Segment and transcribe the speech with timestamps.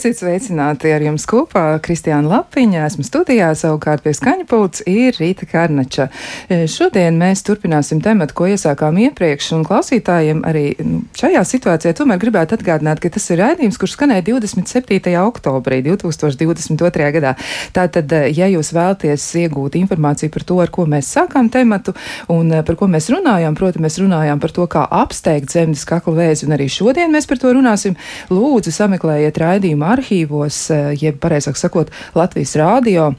[0.00, 1.74] Esiet sveicināti ar jums kopā.
[1.84, 6.06] Kristiāna Lapiņa, esmu studijā, savukārt pie skaņa pults ir Rīta Karnača.
[6.48, 12.16] E, šodien mēs turpināsim tematu, ko iesākām iepriekš, un klausītājiem arī nu, šajā situācijā tomēr
[12.22, 15.12] gribētu atgādināt, ka tas ir raidījums, kurš skanēja 27.
[15.20, 17.10] oktobrī 2022.
[17.18, 17.34] gadā.
[17.76, 21.92] Tātad, e, ja jūs vēlaties iegūt informāciju par to, ar ko mēs sākām tematu
[22.32, 26.16] un e, par ko mēs runājām, proti, mēs runājām par to, kā apsteigt zemes kakla
[26.22, 28.00] vēzi, un arī šodien mēs par to runāsim,
[28.32, 33.10] lūdzu sameklējiet raidījumu arhīvos, eh, jeb pareizāk sakot, Latvijas rādio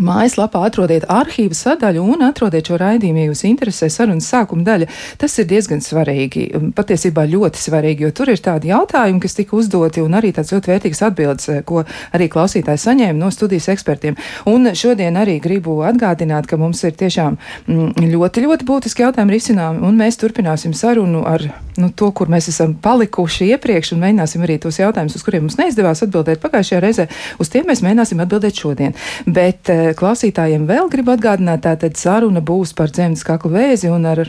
[0.00, 4.86] Mājaslapā atrodiet arhīva sadaļu un atrodiet šo raidījumu, ja jūs interesē sarunas sākuma daļa.
[5.20, 10.00] Tas ir diezgan svarīgi, patiesībā ļoti svarīgi, jo tur ir tādi jautājumi, kas tika uzdoti
[10.00, 11.82] un arī tāds ļoti vērtīgs atbildes, eh, ko
[12.16, 14.16] arī klausītāji saņēma no studijas ekspertiem.
[14.48, 17.36] Un šodien arī gribu atgādināt, ka mums ir tiešām
[17.68, 21.44] mm, ļoti, ļoti būtiski jautājumi risinām, un mēs turpināsim sarunu ar
[21.76, 25.60] nu, to, kur mēs esam palikuši iepriekš, un mēģināsim arī tos jautājumus, uz kuriem mums
[25.60, 27.08] neizdevās atbildēt pagājušajā reizē,
[27.40, 28.96] uz tiem mēs mēģināsim atbildēt šodien.
[29.26, 34.26] Bet, eh, klausītājiem vēl gribu atgādināt, tātad saruna būs par dzemdas kaklu vēzi un ar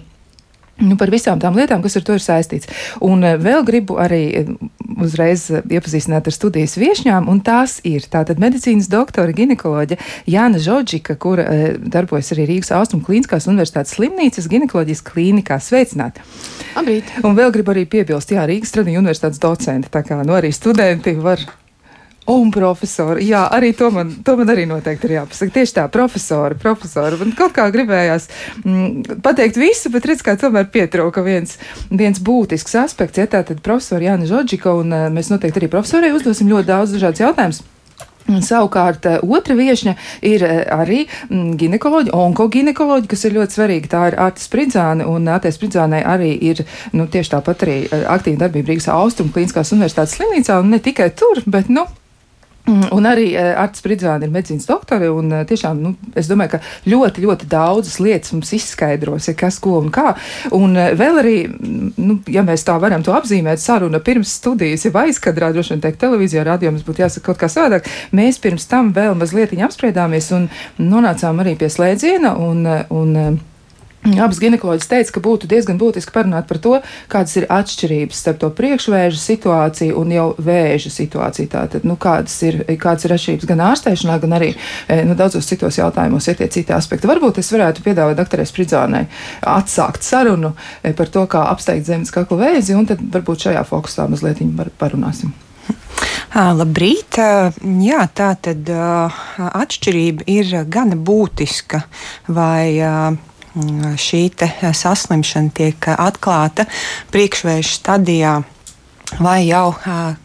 [0.82, 2.70] Nu, par visām tām lietām, kas ar to ir saistīts.
[3.06, 4.48] Un uh, vēl gribu arī uh,
[5.06, 10.00] uzreiz iepazīstināt ar studijas viesņām, un tās ir tātad medicīnas doktora ginekoloģa
[10.34, 15.62] Jāna Žodžika, kura uh, darbojas arī Rīgas Austrum Klīniskās universitātes slimnīcas ginekoloģijas klīnikā.
[15.62, 16.26] Sveicināti!
[16.74, 17.20] Labrīt!
[17.22, 21.14] Un vēl gribu arī piebilst, jā, Rīgas Tradiņu universitātes docenti, tā kā nu, arī studenti
[21.22, 21.46] var
[22.32, 25.52] Un profesori, jā, arī to man, to man arī noteikti ir jāpasaka.
[25.58, 27.18] Tieši tā, profesori, profesori.
[27.20, 28.30] Man kaut kā gribējās
[28.64, 31.58] mm, pateikt visu, bet redz, kā tomēr pietrūka viens,
[31.92, 33.20] viens būtisks aspekts.
[33.20, 36.94] Ja tā tad profesori Jāna Žodžika, un uh, mēs noteikti arī profesorai uzdosim ļoti daudz
[36.96, 37.60] dažādas jautājumus.
[38.48, 43.92] Savukārt uh, otra viesņa ir uh, arī mm, ginekoloģija, onkoginekoloģija, kas ir ļoti svarīga.
[43.92, 46.64] Tā ir Arta Spridzāne, un Arta Spridzānei arī ir
[46.96, 51.44] nu, tieši tāpat arī aktīva darbība Rīgas Austrum Klīniskās universitātes slimnīcā, un ne tikai tur,
[51.52, 51.84] bet, nu,
[52.66, 56.62] un arī uh, Arts Spridzāne ir medicīnas doktore, un uh, tiešām, nu, es domāju, ka
[56.88, 60.14] ļoti, ļoti daudzas lietas mums izskaidros, ja kas, ko un kā.
[60.56, 64.88] Un uh, vēl arī, mm, nu, ja mēs tā varam to apzīmēt, saruna pirms studijas,
[64.88, 68.70] jau aizkadrā, droši vien teikt, televīzijā, radio mums būtu jāsaka kaut kā savādāk, mēs pirms
[68.72, 70.48] tam vēl mazliet apspriedāmies un
[70.80, 72.64] nonācām arī pie slēdziena un,
[72.96, 73.42] un
[74.04, 76.74] Abas ginekoloģis teica, ka būtu diezgan būtiski parunāt par to,
[77.12, 81.52] kādas ir atšķirības starp to priekšvēža situāciju un jau vēža situāciju.
[81.54, 85.80] Tātad, nu, kādas, ir, kādas ir atšķirības gan ārstēšanā, gan arī eh, nu, daudzos citos
[85.80, 87.08] jautājumos ir tie citi aspekti.
[87.08, 89.06] Varbūt es varētu piedāvāt doktorai Spridzānai
[89.54, 94.10] atsākt sarunu eh, par to, kā apsteigt zemes kakla vēzi, un tad varbūt šajā fokusā
[94.12, 94.44] mazliet
[94.80, 95.32] parunāsim.
[96.34, 97.20] Labrīt!
[97.86, 101.84] Jā, tā tad atšķirība ir gana būtiska.
[102.34, 102.82] Vai
[103.54, 104.24] šī
[104.74, 106.66] saslimšana tiek atklāta
[107.14, 108.34] priekšvēju stadijā
[109.22, 109.74] vai jau,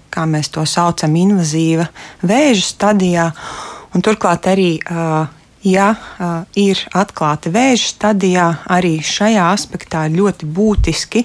[0.09, 1.89] kā mēs to saucam, invazīva
[2.25, 3.27] vēža stadijā.
[3.97, 4.79] Un turklāt arī,
[5.65, 5.89] ja
[6.57, 11.25] ir atklāta vēža stadijā, arī šajā aspektā ļoti būtiski,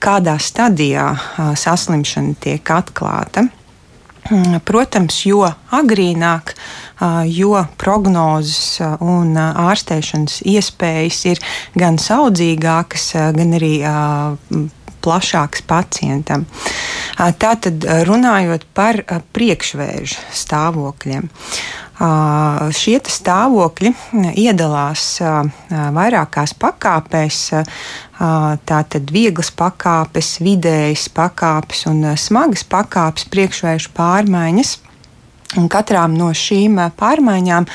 [0.00, 1.06] kādā stadijā
[1.56, 3.48] saslimšana tiek atklāta.
[4.64, 5.42] Protams, jo
[5.74, 6.54] agrīnāk,
[7.26, 11.42] jo prognozes un ārstēšanas iespējas ir
[11.74, 13.74] gan saudzīgākas, gan arī
[15.00, 16.46] plašāks pacientam.
[17.16, 19.02] Tātad runājot par
[19.34, 21.30] priekšvēža stāvokļiem.
[22.00, 23.90] Šie stāvokļi
[24.40, 25.18] iedalās
[25.68, 27.40] vairākās pakāpēs.
[28.70, 34.78] Tātad vieglas pakāpes, vidējas pakāpes un smagas pakāpes priekšvēju pārmaiņas.
[35.60, 37.66] Un katrām no šīm pārmaiņām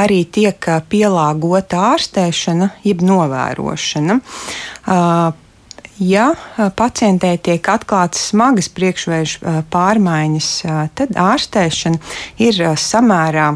[0.00, 4.18] arī tiek pielāgota ārstēšana, jeb novērošana.
[6.00, 6.30] Ja
[6.80, 10.52] pacientē tiek atklātas smagas priekšvēju pārmaiņas,
[10.96, 12.00] tad ārstēšana
[12.40, 13.50] ir samērā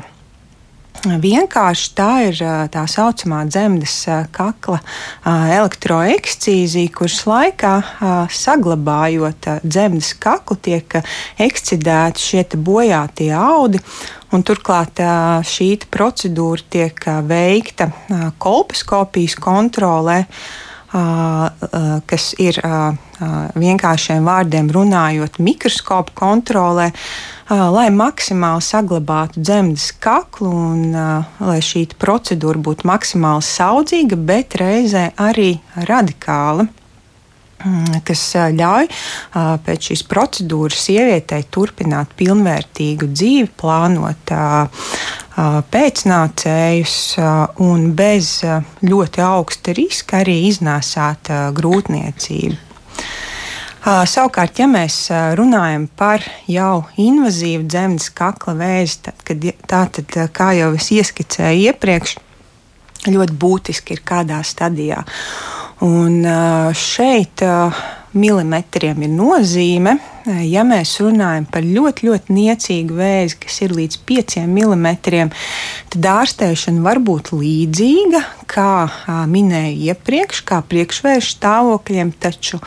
[1.04, 2.38] Vienkārši tā ir
[2.72, 3.96] tā saucamā dzemdas
[4.32, 4.78] kakla
[5.28, 7.72] elektroekscīzija, kuras laikā
[8.32, 10.96] saglabājot dzemdas kaklu, tiek
[11.36, 13.82] ekscidēti šie bojātie audi.
[14.32, 15.02] Un turklāt
[15.44, 17.90] šī procedūra tiek veikta
[18.40, 20.22] kolposkopijas kontrolē
[20.94, 22.58] kas ir
[23.58, 26.90] vienkāršiem vārdiem runājot, mikroskopu kontrolē,
[27.50, 35.56] lai maksimāli saglabātu dzemdas kaklu un lai šī procedūra būtu maksimāli saudzīga, bet reizē arī
[35.90, 36.68] radikāla
[38.04, 38.88] kas ļauj
[39.64, 44.34] pēc šīs procedūras sievietei turpināt pilnvērtīgu dzīvi, plānot
[45.36, 46.98] pēcnācējus
[47.64, 48.36] un bez
[48.84, 52.60] ļoti augsta riska arī iznēsāt grūtniecību.
[53.84, 60.54] Savukārt, ja mēs runājam par jau invazīvu dzemdas kakla vēzi, tad, kad, tā tad, kā
[60.56, 62.14] jau es ieskicēju iepriekš,
[63.10, 65.02] ļoti būtiski ir kādā stadijā.
[65.84, 66.24] Un
[66.78, 67.44] šeit
[68.14, 69.98] milimetriem ir nozīme.
[70.24, 74.86] Ja mēs runājam par ļoti, ļoti niecīgu vēzi, kas ir līdz 5 mm,
[75.92, 78.86] tad ārstēšana var būt līdzīga, kā
[79.28, 82.62] minēju iepriekš, kā priekšvēršu stāvokļiem, taču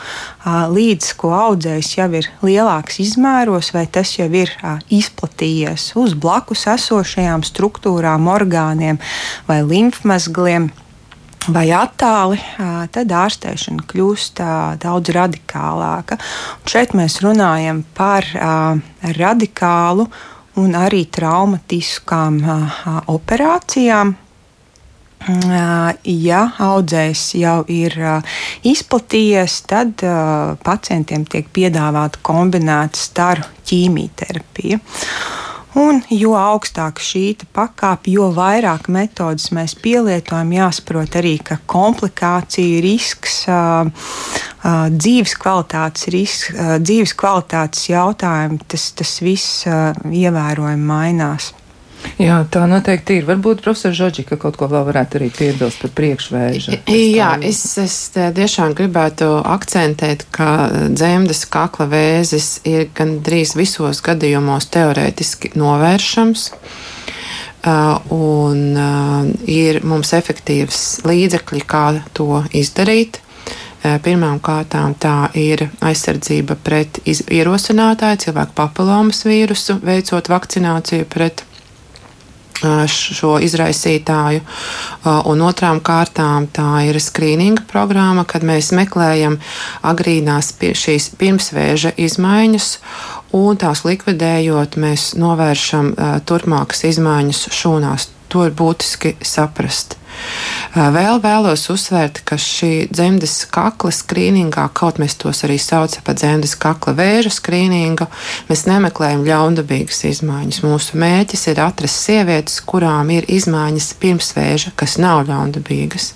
[0.46, 4.54] līdz ko audzējs jau ir lielāks izmēros, vai tas jau ir
[4.94, 9.02] izplatījies uz blakus esošajām struktūrām, orgāniem
[9.50, 10.70] vai limfmezgliem
[11.52, 12.38] vai attāli,
[12.92, 14.42] tad ārstēšana kļūst
[14.82, 16.18] daudz radikālāka.
[16.60, 18.26] Un šeit mēs runājam par
[19.18, 20.08] radikālu
[20.58, 22.40] un arī traumatiskām
[23.08, 24.16] operācijām.
[26.08, 27.96] Ja audzējs jau ir
[28.68, 30.04] izplatījies, tad
[30.64, 34.78] pacientiem tiek piedāvāta kombinēta staru ķīmijterapija.
[35.76, 43.42] Un jo augstāka šī pakāpe, jo vairāk metodas mēs pielietojam, jāsaprot arī, ka komplikāciju risks,
[44.64, 51.52] dzīves kvalitātes risks, dzīves kvalitātes jautājumi, tas, tas viss ievērojami mainās.
[52.18, 53.26] Jā, tā noteikti ir.
[53.28, 56.76] Varbūt profesor Žoģika kaut ko vēl varētu arī piebilst par priekšvēžu.
[56.90, 60.50] Jā, es, es tiešām gribētu akcentēt, ka
[60.94, 66.50] dzemdas kakla vēzis ir gandrīz visos gadījumos teorētiski novēršams.
[67.68, 73.22] Uh, un uh, ir mums efektīvs līdzekļi, kā to izdarīt.
[73.78, 81.44] Pirmām kārtām tā ir aizsardzība pret ierosinātāju cilvēku papilomas vīrusu, veicot vakcināciju pret
[82.90, 84.42] šo izraisītāju.
[85.30, 89.38] Un otrām kārtām tā ir skrīninga programma, kad mēs meklējam
[89.86, 92.68] agrīnās šīs pirmsvēža izmaiņas.
[93.36, 95.94] Un tās likvidējot, mēs novēršam
[96.26, 98.10] turpmākas izmaiņas šūnās.
[98.28, 99.96] To ir būtiski saprast.
[100.76, 106.54] Vēl vēlos uzsvērt, ka šī dzemdes kakla skrīningā, kaut mēs tos arī saucam par dzemdes
[106.60, 108.06] kakla vēža skrīningu,
[108.50, 110.60] mēs nemeklējam ļaundabīgas izmaiņas.
[110.66, 116.12] Mūsu mērķis ir atrast sievietes, kurām ir izmaiņas pirms vēža, kas nav ļaundabīgas.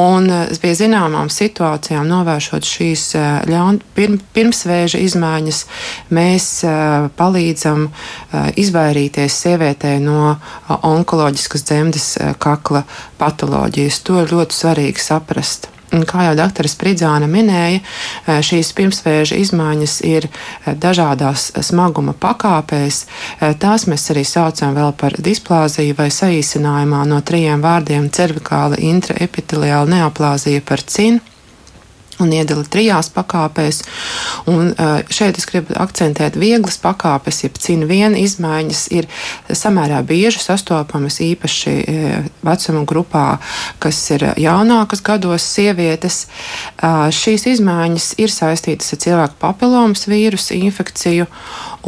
[0.00, 0.28] Un
[0.60, 3.06] pie zināmām situācijām, novēršot šīs
[3.50, 5.62] ļaun, pirm, pirmsvēža izmaiņas,
[6.14, 6.50] mēs
[7.16, 7.88] palīdzam
[8.60, 10.36] izvairīties sievietē no
[10.68, 12.08] onkoloģiskas dzemdes
[12.42, 12.84] kakla
[13.20, 14.00] patoloģijas.
[14.08, 15.70] To ir ļoti svarīgi saprast.
[15.90, 16.68] Un kā jau dr.
[16.70, 23.06] Spridzāna minēja, eh, šīs pirmsvēža izmaiņas ir eh, dažādās smaguma pakāpēs.
[23.40, 29.90] Eh, tās mēs arī saucam vēl par displāziju vai saīsinājumā no trijiem vārdiem cervikāla intraepiteliāla
[29.96, 31.18] neaplāzija par cinu
[32.24, 33.82] un iedala trijās pakāpēs.
[34.50, 34.72] Un
[35.12, 39.08] šeit es gribu akcentēt vieglas pakāpes, jeb cina viena izmaiņas ir
[39.48, 41.74] samērā bieži sastopamas īpaši
[42.46, 43.26] vecuma grupā,
[43.82, 46.24] kas ir jaunākas gados sievietes.
[46.80, 51.28] Šīs izmaiņas ir saistītas ar cilvēku papilomas vīrusu infekciju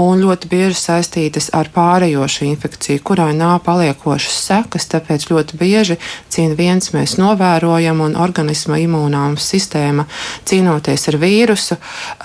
[0.00, 5.98] un ļoti bieži saistītas ar pārējošu infekciju, kurai nav paliekošas sekas, tāpēc ļoti bieži
[6.32, 10.06] cīna viens mēs novērojam un organisma imūnā sistēma
[10.48, 11.78] cīnoties ar vīrusu,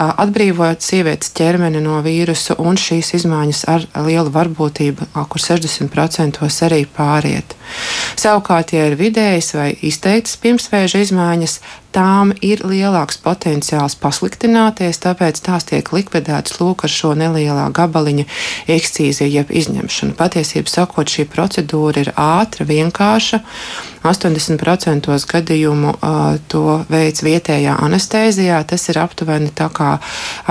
[0.07, 7.56] atbrīvojot sievietes ķermeni no vīrusu, un šīs izmaiņas ar lielu varbūtību, kur 60% arī pāriet.
[8.17, 11.59] Savukārt, ja ir vidējas vai izteiktas pirmsvēža izmaiņas,
[11.97, 18.25] tām ir lielāks potenciāls pasliktināties, tāpēc tās tiek likvidētas lūk ar šo nelielā gabaliņa
[18.75, 20.17] ekscīziju, jeb izņemšanu.
[20.19, 23.41] Patiesībā sakot, šī procedūra ir ātra, vienkārša.
[24.07, 28.61] 80% gadījumu uh, to veids vietējā anestēzijā.
[28.69, 29.97] Tas ir aptuveni tā kā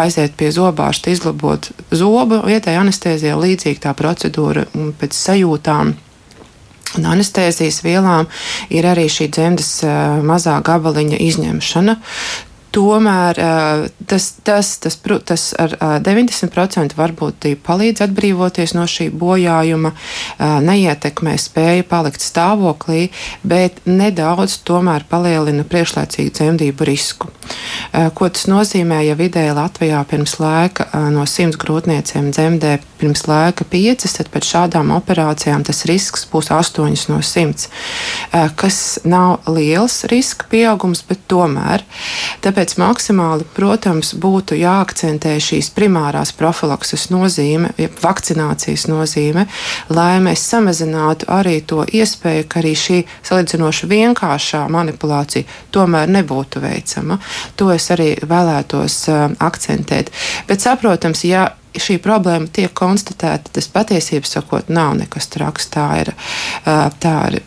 [0.02, 2.42] aiziet pie zobārsta, izlabot zobu.
[2.44, 4.66] Vietējā anestēzijā līdzīgi tā procedūra
[5.00, 5.94] pēc sajūtām
[6.98, 8.28] un anestēzijas vielām
[8.72, 9.72] ir arī šī dzemdas
[10.26, 11.98] mazā gabaliņa izņemšana.
[12.76, 13.38] Tomēr
[14.04, 15.72] tas, tas, tas, tas ar
[16.04, 19.94] 90% varbūt palīdz atbrīvoties no šī bojājuma,
[20.66, 23.06] neietekmē spēju palikt stāvoklī,
[23.48, 27.32] bet nedaudz tomēr palielina priekšlaicīgu dzemdību risku.
[28.12, 34.06] Ko tas nozīmē, ja vidēji Latvijā pirms laika no 100 grūtniecēm dzemdē pirms laika 5,
[34.18, 37.68] tad pēc šādām operācijām tas risks būs 8 no 100,
[38.58, 41.84] kas nav liels riska pieaugums, bet tomēr.
[42.44, 47.72] Tāpēc maksimāli, protams, būtu jāakcentē šīs primārās profilakses nozīme,
[48.02, 49.46] vakcinācijas nozīme,
[49.88, 57.18] lai mēs samazinātu arī to iespēju, ka arī šī salīdzinoši vienkāršā manipulācija tomēr nebūtu veicama.
[57.56, 60.12] To es arī vēlētos uh, akcentēt.
[60.48, 61.48] Bet, saprotams, ja
[61.82, 65.68] šī problēma tiek konstatēta, tas patiesībā sakot, nav nekas traks.
[65.72, 66.12] Tā ir,
[67.02, 67.38] tā ir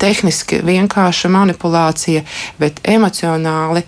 [0.00, 2.22] tehniski vienkārša manipulācija,
[2.60, 3.82] bet emocionāli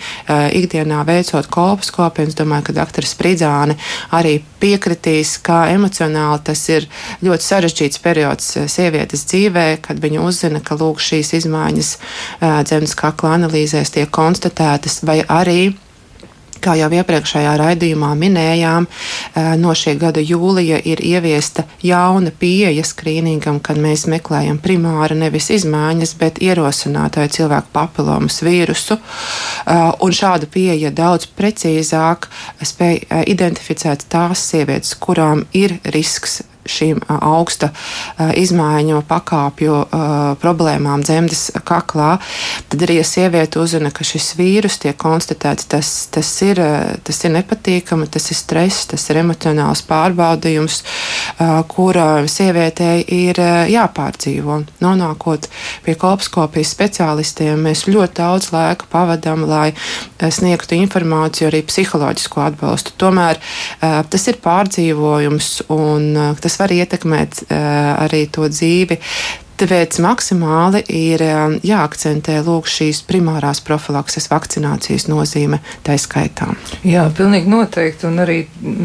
[0.59, 3.07] ikdienā veicot kolposkopiju, es domāju, ka dr.
[3.07, 3.77] Spridzāne
[4.15, 6.89] arī piekritīs, ka emocionāli tas ir
[7.25, 11.95] ļoti sarežģīts periods sievietes dzīvē, kad viņa uzzina, ka lūk šīs izmaiņas
[12.41, 15.73] dzemdas kakla analīzēs tiek konstatētas vai arī
[16.63, 23.59] Kā jau iepriekšējā raidījumā minējām, eh, no šī gada jūlija ir ieviesta jauna pieeja skrīningam,
[23.59, 28.99] kad mēs meklējam primāri nevis izmaiņas, bet ierosinātāju cilvēku papilomas vīrusu.
[28.99, 32.31] Eh, un šāda pieeja daudz precīzāk
[32.63, 37.71] spēj eh, identificēt tās sievietes, kurām ir risks šīm augsta
[38.39, 39.79] izmaiņu pakāpju
[40.43, 42.17] problēmām dzemdes kaklā,
[42.71, 46.61] tad arī, ja sieviete uzzina, ka šis vīrus tiek konstatēts, tas, tas, ir,
[47.05, 50.83] tas ir nepatīkami, tas ir stress, tas ir emocionāls pārbaudījums,
[51.73, 53.41] kura sievietei ir
[53.73, 54.61] jāpārdzīvo.
[54.83, 55.49] Nonākot
[55.87, 59.73] pie kolposkopijas speciālistiem, mēs ļoti daudz laika pavadām, lai
[60.23, 62.95] sniegtu informāciju, arī psiholoģisku atbalstu.
[63.01, 63.41] Tomēr
[63.81, 66.11] tas ir pārdzīvojums un
[66.43, 68.99] tas tas var ietekmēt uh, arī to dzīvi
[69.61, 76.49] Tāpēc maksimāli ir um, jāakcentē lūk, šīs primārās profilakses vakcinācijas nozīme tā skaitā.
[76.87, 78.09] Jā, pilnīgi noteikti.
[78.09, 78.39] Un arī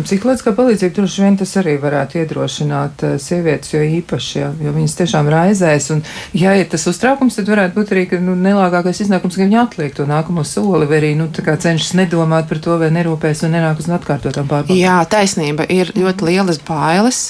[0.04, 4.98] psiholoģiskā palīdzība droši vien tas arī varētu iedrošināt uh, sievietes, jo īpaši, jā, jo viņas
[5.00, 5.90] tiešām raizēs.
[5.96, 6.04] Un,
[6.38, 9.98] ja ir tas uztraukums, tad varētu būt arī ka, nu, nelāgākais iznākums, ka viņi atliek
[9.98, 13.90] to nākamo soli, vai arī nu, cenšas nedomāt par to, vai nerūpēs un nenāk uz
[13.98, 14.78] atkārtotām pārbaudēm.
[14.78, 17.24] Jā, taisnība ir ļoti lielas bailes.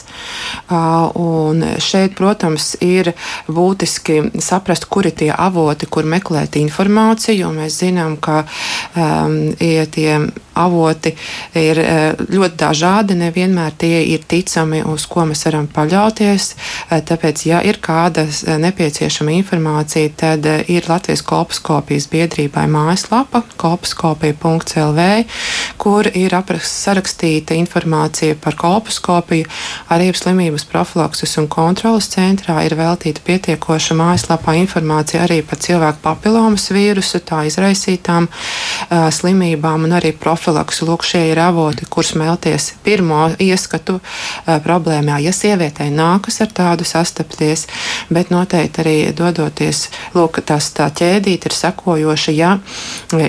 [0.67, 3.13] Uh, un šeit, protams, ir
[3.48, 8.44] būtiski saprast, kuri tie avoti, kur meklēt informāciju, jo mēs zinām, ka
[8.96, 10.20] um, tie
[10.58, 11.14] avoti
[11.58, 16.50] ir uh, ļoti dažādi, nevienmēr tie ir ticami, uz ko mēs varam paļauties.
[16.90, 25.08] Uh, tāpēc, ja ir kāda uh, nepieciešama informācija, tad ir Latvijas kolposkopijas biedrībai mājaslapa kolposkopija.lv,
[25.82, 29.48] kur ir sarakstīta informācija par kolposkopiju,
[29.94, 36.00] arī slimības profilakses un kontrolas centrā ir veltīta sniegta pietiekoša mājaslapā informācija arī par cilvēku
[36.02, 40.86] papilomas vīrusu, tā izraisītām uh, slimībām un arī profilaksu.
[40.86, 45.20] Lūk, šie ir avoti, kur smelties pirmo ieskatu uh, problēmā.
[45.22, 47.68] Ja sievietei nākas ar tādu sastapties,
[48.10, 52.58] bet noteikti arī dodoties, lūk, tas tā ķēdīt ir sekojoša, ja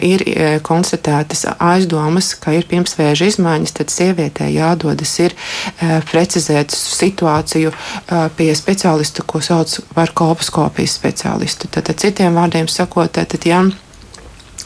[0.02, 0.24] ir
[0.62, 8.52] konstatētas aizdomas, ka ir pirmsvēža izmaiņas, tad sievietei jādodas ir uh, precizēt situāciju uh, pie
[8.58, 11.70] speciālista, ko sauc par kolposkopijas speciālistu.
[11.72, 13.64] Tad, citiem vārdiem sakot, tad, ja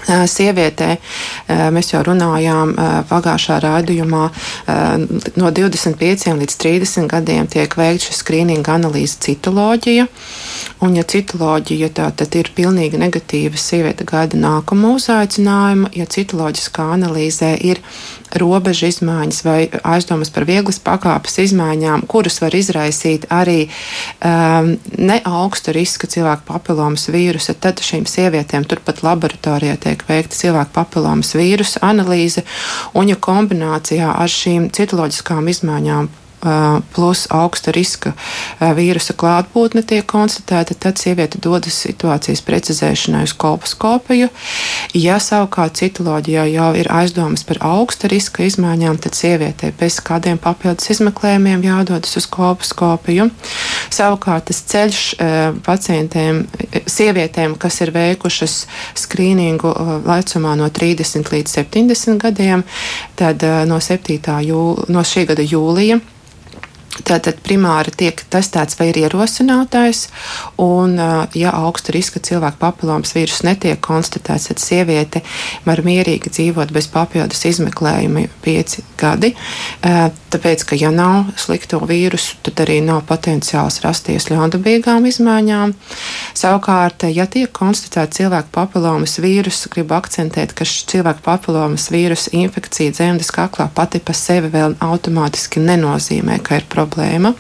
[0.03, 0.97] Sievietē
[1.71, 2.73] mēs jau runājām
[3.11, 4.23] pagājušā rādījumā,
[5.39, 10.09] no 25 līdz 30 gadiem tiek veikta šī skrīninga analīze citoloģija.
[10.83, 15.93] Un, ja citoloģija tā tad ir pilnīgi negatīva, sieviete gaida nākamo uzaicinājumu.
[15.95, 17.83] Ja citoloģiskā analīzē ir
[18.41, 19.59] robežu izmaiņas vai
[19.95, 27.57] aizdomas par vieglas pakāpes izmaiņām, kuras var izraisīt arī um, neaugsta riska cilvēku papilomas vīrusa,
[27.59, 32.47] tad šīm sievietēm turpat laboratorijā tiek veikta cilvēku papilomas vīrusa analīze,
[32.95, 36.11] un ja kombinācijā ar šīm citoloģiskām izmaiņām
[36.95, 38.13] plus augsta riska
[38.61, 44.29] vīrusa klātbūtne tiek konstatēta, tad sieviete dodas situācijas precizēšanai uz kolposkopiju.
[44.99, 50.91] Ja savukārt citoloģijā jau ir aizdomas par augsta riska izmaiņām, tad sievietei bez kādiem papildus
[50.97, 53.29] izmeklējumiem jādodas uz kolposkopiju.
[53.93, 55.03] Savukārt tas ceļš
[55.67, 56.45] pacientiem,
[56.91, 58.57] sievietēm, kas ir veikušas
[58.99, 59.75] skrīningu
[60.07, 62.67] vecumā no 30 līdz 70 gadiem,
[63.19, 64.19] tad no, 7.
[64.43, 66.01] Jū, no šī gada jūlija
[66.93, 70.03] Tātad primāri tiek testēts, vai ir ierosinātājs,
[70.61, 70.99] un,
[71.33, 75.23] ja augsta riska cilvēku papilomas vīrus netiek konstatēts, tad sieviete
[75.65, 79.33] var mierīgi dzīvot bez papildus izmeklējuma pieci gadi.
[79.81, 85.73] Tāpēc, ka ja nav slikto vīrusu, tad arī nav potenciāls rasties ļaundabīgām izmaiņām.
[86.37, 93.33] Savukārt, ja tiek konstatēts cilvēku papilomas vīrus, gribu akcentēt, ka cilvēku papilomas vīrusa infekcija dzemdes
[93.33, 97.35] kaklā pati pa sevi vēl automātiski nenozīmē, ka ir problēma problēma.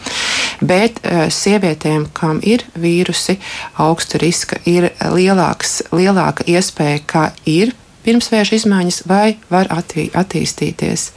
[0.63, 3.39] Bet uh, sievietēm, kam ir vīrusi,
[3.83, 11.09] augsta riska, ir lielāks, lielāka iespēja, ka ir pirmsvēža izmaiņas vai var attī, attīstīties.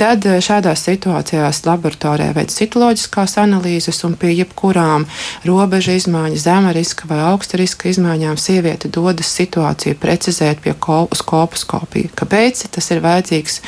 [0.00, 5.06] Tad eh, šādās situācijās laboratorijā veids citoloģiskās analīzes un pie jebkurām
[5.48, 12.12] robeža izmaiņas, zema riska vai augsta riska izmaiņām sieviete dodas situāciju precizēt pie uz kolposkopiju.
[12.18, 13.60] Kāpēc tas ir vajadzīgs?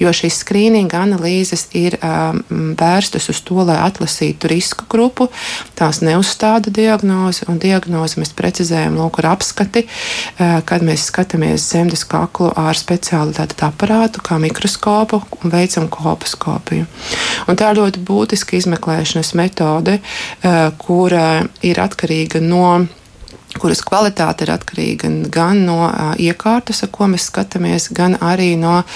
[0.00, 2.42] Jo šīs skrīninga analīzes ir um,
[2.78, 5.28] vērstas uz to, lai atlasītu risku grupu,
[5.78, 12.01] tās neuzstāda diagnozi, un diagnozi mēs precizējam lūk ar apskati, uh, kad mēs skatāmies zemdes
[12.02, 16.86] uz kaklu ar speciālu aparātu, kā mikroskopu, un veicam kolposkopiju.
[17.48, 20.00] Un tā ir ļoti būtiska izmeklēšanas metode,
[20.42, 22.86] eh, kura ir atkarīga no
[23.60, 28.78] kuras kvalitāte ir atkarīga gan no uh, iekārtas, ar ko mēs skatāmies, gan arī no
[28.80, 28.86] uh,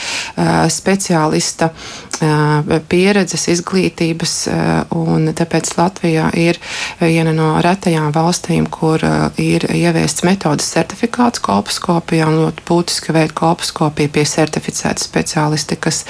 [0.72, 4.36] speciālista uh, pieredzes, izglītības.
[4.48, 6.58] Uh, tāpēc Latvijā ir
[7.00, 13.36] viena no retajām valstīm, kur uh, ir ieviests metodas certifikāts kolposkopijā un ļoti būtiska veida
[13.36, 16.04] kolposkopija pie certificēta speciālisti, kas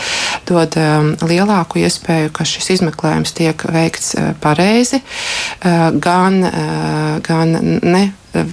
[0.48, 7.58] dod um, lielāku iespēju, ka šis izmeklējums tiek veikts uh, pareizi, uh, gan, uh, gan
[7.82, 8.06] ne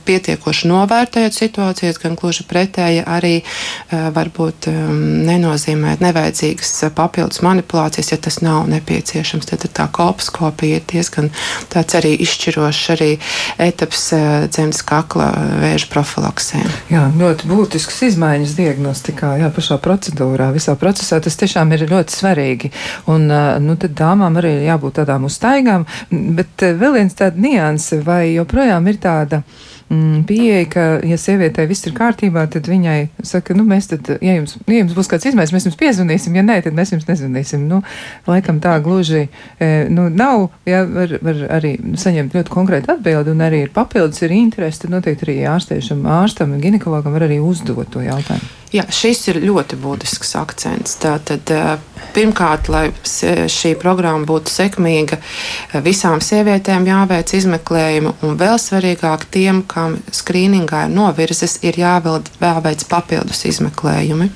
[0.06, 8.20] pietiekoši novērtējot situācijas, gan gluži pretēji arī eh, varbūt ehm, nenozīmēt nevajadzīgas papildus manipulācijas, ja
[8.22, 9.50] tas nav nepieciešams.
[9.50, 11.30] Tad tā kolposkopija ir diezgan
[11.74, 13.10] tāds arī izšķirošs arī
[13.62, 15.30] etaps eh, dzemdas kakla
[15.63, 16.63] vēža profilaksē.
[16.94, 22.74] Jā, ļoti būtisks izmaiņas diagnostikā, jā, pašā procedūrā, visā procesā tas tiešām ir ļoti svarīgi.
[23.12, 28.34] Un, eh, nu, tad dāmām arī jābūt tādām uztaigām, bet vēl viens tāds nianses, vai
[28.34, 29.44] joprojām ir tāda
[30.28, 34.56] pieeja, ka, ja sievietei viss ir kārtībā, tad viņai saka, nu, mēs tad, ja jums,
[34.68, 37.68] ja jums būs kāds izmaiņas, mēs jums piezvanīsim, ja nē, tad mēs jums nezvanīsim.
[37.70, 37.82] Nu,
[38.30, 39.28] laikam tā gluži,
[39.60, 44.24] e, nu, nav, ja var, var arī saņemt ļoti konkrētu atbildi un arī ir papildus
[44.26, 48.62] ir interesi, tad noteikti arī ārstēšam, ārstam un ginekologam var arī uzdot to jautājumu.
[48.74, 50.96] Jā, šis ir ļoti būtisks akcents.
[51.03, 51.51] Tātad,
[52.16, 55.20] pirmkārt, lai šī programma būtu sekmīga,
[55.86, 63.46] visām sievietēm jāveic izmeklējumi, un vēl svarīgāk tiem, kam skrīningā ir novirzes, ir jāveic papildus
[63.53, 64.31] izmeklējumi.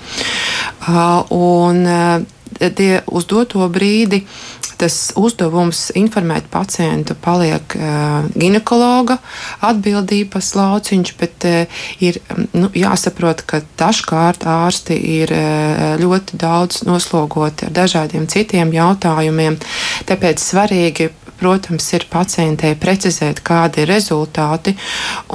[1.34, 1.84] Un
[2.58, 4.24] tie uz doto brīdi
[4.78, 9.18] tas uzdevums informēt pacientu paliek uh, ginekologa
[9.66, 12.20] atbildības lauciņš, bet uh, ir
[12.54, 19.58] nu, jāsaprot, ka dažkārt ārsti ir uh, ļoti daudz noslogoti ar dažādiem citiem jautājumiem.
[20.08, 24.76] Tāpēc svarīgi protams, ir pacientei precizēt, kādi ir rezultāti.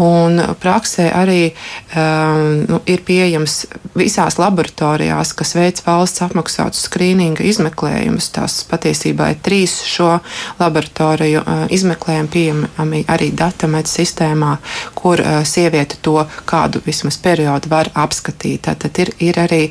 [0.03, 3.59] Un praksē arī um, nu, ir pieejams
[3.99, 8.31] visās laboratorijās, kas veic valsts apmaksātus skrīninga izmeklējumus.
[8.35, 10.17] Tās patiesībā ir trīs šo
[10.61, 14.57] laboratoriju uh, izmeklējumi pieejami arī datamet sistēmā,
[15.03, 16.17] kur uh, sieviete to
[16.49, 18.71] kādu vismaz periodu var apskatīt.
[18.83, 19.63] Tad ir, ir arī,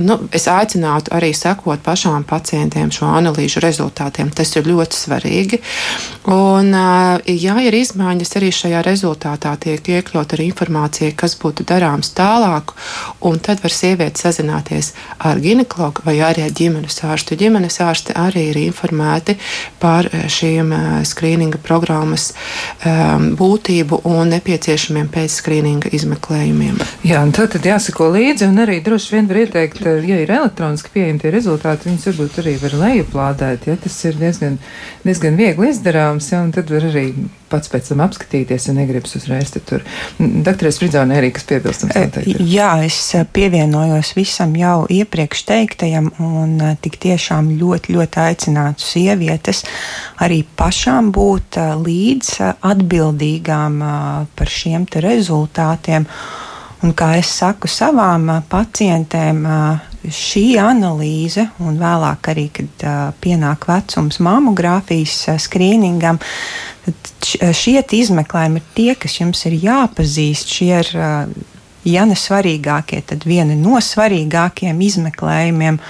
[0.00, 4.32] nu, es aicinātu arī sekot pašām pacientiem šo analīžu rezultātiem.
[4.34, 5.60] Tas ir ļoti svarīgi.
[6.34, 12.74] Un, ja ir izmaiņas, arī šajā rezultātā tiek iekļaut arī informācija, kas būtu darāms tālāk,
[13.28, 17.38] un tad var sieviete sazināties ar ginekologu vai arī ar ģimenes ārstu.
[17.40, 19.36] Ģimenes ārsti arī ir informēti
[19.82, 20.72] par šīm
[21.06, 22.30] skrīninga programmas
[22.84, 24.34] būtību un
[24.64, 26.78] nepieciešamiem pēc skrīninga izmeklējumiem.
[27.04, 30.92] Jā, un tad, tad jāsako līdzi, un arī droši vien var ieteikt, ja ir elektroniski
[30.94, 34.58] pieejami tie rezultāti, viņus varbūt arī var lejuplādēt, ja tas ir diezgan,
[35.04, 37.10] diezgan viegli izdarāms, ja, un tad var arī
[37.54, 39.84] pats pēc tam apskatīties, ja negribas uzreiz tur.
[40.18, 42.34] Doktorēs Fridzāne arī, kas piebilstams noteikti.
[42.34, 42.42] Ir.
[42.50, 42.98] Jā, es
[43.34, 49.64] pievienojos visam jau iepriekš teiktajam, un tik tiešām ļoti, ļoti aicinātu sievietes
[50.24, 53.80] arī pašām būt līdz atbildīgām
[54.34, 56.08] par šiem te rezultātiem.
[56.84, 59.46] Un kā es saku savām pacientēm,
[60.12, 66.20] šī analīze, un vēlāk arī, kad uh, pienāk vecums mammogrāfijas uh, skrīningam,
[67.24, 70.52] šie izmeklējumi ir tie, kas jums ir jāpazīst.
[70.56, 71.30] Šie ir, uh,
[71.88, 75.80] ja ne svarīgākie, tad viena no svarīgākajiem izmeklējumiem.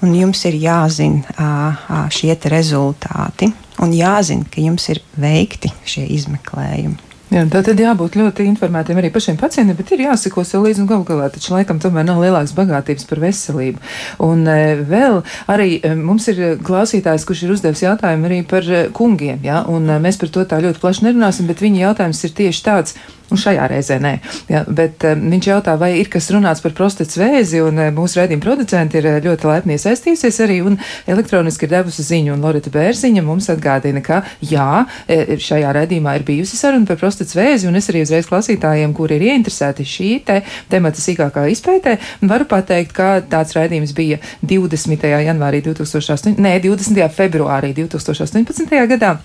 [0.00, 3.50] un jums ir jāzina šie rezultāti,
[3.84, 7.09] un jāzina, ka jums ir veikti šie izmeklējumi.
[7.30, 10.88] Jā, tā tad jābūt ļoti informētiem arī pašiem pacientiem, bet ir jāsako sev līdzi un
[10.90, 13.78] galu galā, taču laikam tomēr nav lielākas bagātības par veselību.
[14.26, 14.56] Un e,
[14.88, 15.20] vēl
[15.54, 19.86] arī e, mums ir klausītājs, kurš ir uzdevis jautājumu arī par e, kungiem, jā, un
[19.86, 22.98] e, mēs par to tā ļoti plaši nerunāsim, bet viņa jautājums ir tieši tāds,
[23.30, 24.12] Un šajā reizē nē.
[24.50, 28.20] Ja, bet um, viņš jautā, vai ir kas runāts par prostatas vēzi, un uh, mūsu
[28.20, 30.78] redzījuma producenti ir uh, ļoti laipni iesaistījusies arī un
[31.10, 36.58] elektroniski ir devusi ziņu, un Lorita Bērziņa mums atgādina, ka jā, šajā redzījumā ir bijusi
[36.58, 40.40] saruna par prostatas vēzi, un es arī uzreiz klausītājiem, kuri ir ieinteresēti šī te
[40.72, 41.96] temata sīkākā izpētē,
[42.30, 45.10] varu pateikt, ka tāds redzījums bija 20.
[45.26, 47.04] janvārī 2008, nē, 20.
[47.16, 48.80] februārī 2018.
[48.94, 49.18] gadā.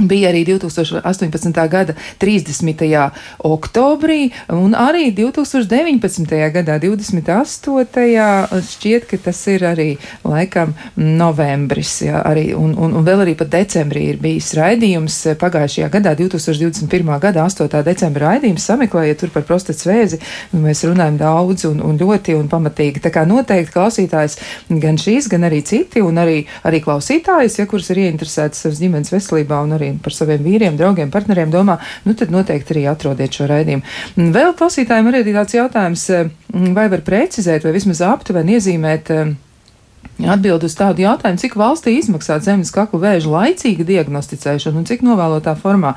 [0.00, 1.68] Bija arī 2018.
[1.68, 3.10] gada 30.
[3.44, 6.32] oktobrī, un arī 2019.
[6.54, 8.62] gadā, 28.
[8.72, 9.88] šķiet, ka tas ir arī
[10.24, 15.90] laikam novembris, jā, arī, un, un, un vēl arī pat decembrī ir bijis raidījums pagājušajā
[15.92, 17.12] gadā, 2021.
[17.20, 17.68] gada 8.
[17.84, 20.22] decembra raidījums, sameklējiet tur par prostatas vēzi,
[20.56, 23.04] mēs runājam daudz un, un ļoti un pamatīgi.
[23.04, 24.40] Tā kā noteikti klausītājs
[24.72, 29.12] gan šīs, gan arī citi, un arī, arī klausītājs, ja kurus ir ieinteresēts savas ģimenes
[29.12, 33.32] veselībā un arī arī par saviem vīriem, draugiem, partneriem domā, nu tad noteikti arī atrodiet
[33.32, 33.82] šo raidījumu.
[34.16, 36.30] Vēl klausītājiem arī tāds jautājums, eh,
[36.72, 39.10] vai var precizēt vai vismaz aptuveni iezīmēt.
[39.10, 39.34] Eh,
[40.22, 45.56] Atbild uz tādu jautājumu, cik valstī izmaksā zemes kakla vēža laicīga diagnosticēšana un cik novēlotā
[45.56, 45.96] formā.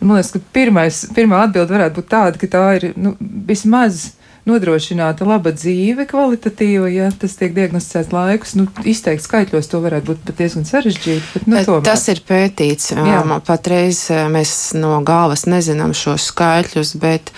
[0.00, 4.12] Man liekas, ka pirmais, pirmā atbilde varētu būt tāda, ka tā ir nu, vismaz
[4.48, 8.56] nodrošināta laba dzīve, kvalitatīva, ja tas tiek diagnosticēts laikus.
[8.58, 11.30] Nu, izteikt skaitļos to varētu būt pat diezgan sarežģīti.
[11.34, 11.86] Bet, nu, tomēr.
[11.90, 12.92] tas ir pētīts.
[12.96, 13.22] Jā.
[13.46, 17.32] Patreiz mēs no galvas nezinām šos skaitļus, bet.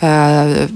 [0.00, 0.68] Uh,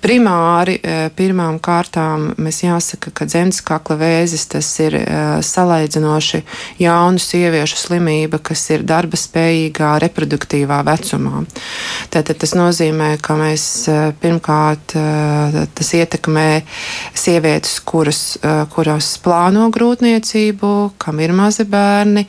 [0.00, 5.02] Primāri e, pirmām kārtām mēs jāsaka, ka dzemdas kakla vēzis tas ir e,
[5.44, 6.40] salīdzinoši
[6.80, 11.42] jaunu sieviešu slimība, kas ir darba spējīgā reproduktīvā vecumā.
[12.14, 14.96] Tātad tas nozīmē, ka mēs e, pirmkārt
[15.76, 16.48] tas ietekmē
[17.16, 18.22] sievietes, kuras,
[18.72, 22.24] kuras plāno grūtniecību, kam ir mazi bērni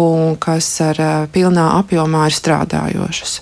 [0.00, 3.36] un kas ar pilnā apjomā ir strādājošas.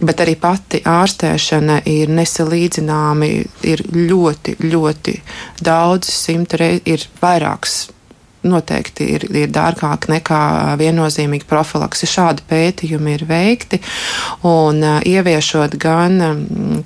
[0.00, 5.18] Bet arī pati ārstēšana ir nesalīdzināma zināmi, ir ļoti, ļoti
[5.62, 7.90] daudz, simti reizi, ir vairākas
[8.42, 12.08] noteikti ir, ir dārgāk nekā viennozīmīgi profilakse.
[12.10, 13.78] Šādi pētījumi ir veikti,
[14.42, 16.18] un ieviešot gan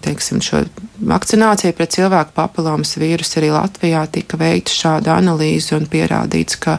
[0.05, 0.67] teiksim, šo
[1.01, 6.77] vakcināciju pret cilvēku papilomas vīrusu, arī Latvijā tika veikta šāda analīze un pierādīts, ka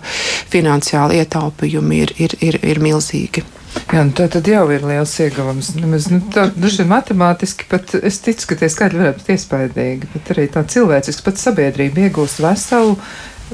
[0.53, 3.45] finansiāli ietaupījumi ir, ir, ir, ir milzīgi.
[3.87, 5.73] Jā, nu tā tad jau ir liels ieguvums.
[5.77, 10.31] Nemaz, nu, tā, duši matemātiski pat es ticu, ka tie skaitļi varētu būt iespaidīgi, bet
[10.35, 12.95] arī tā cilvēciski pat sabiedrība iegūst veselu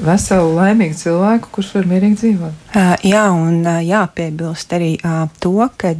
[0.02, 2.62] veselu, laimīgu cilvēku, kurš var mierīgi dzīvot.
[2.74, 5.92] Uh, jā, un uh, jāpiebilst arī uh, to, ka,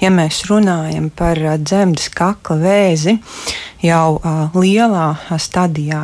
[0.00, 3.16] ja mēs runājam par dzemdas kakla vēzi,
[3.84, 4.18] jau
[4.56, 5.06] lielā
[5.40, 6.02] stadijā,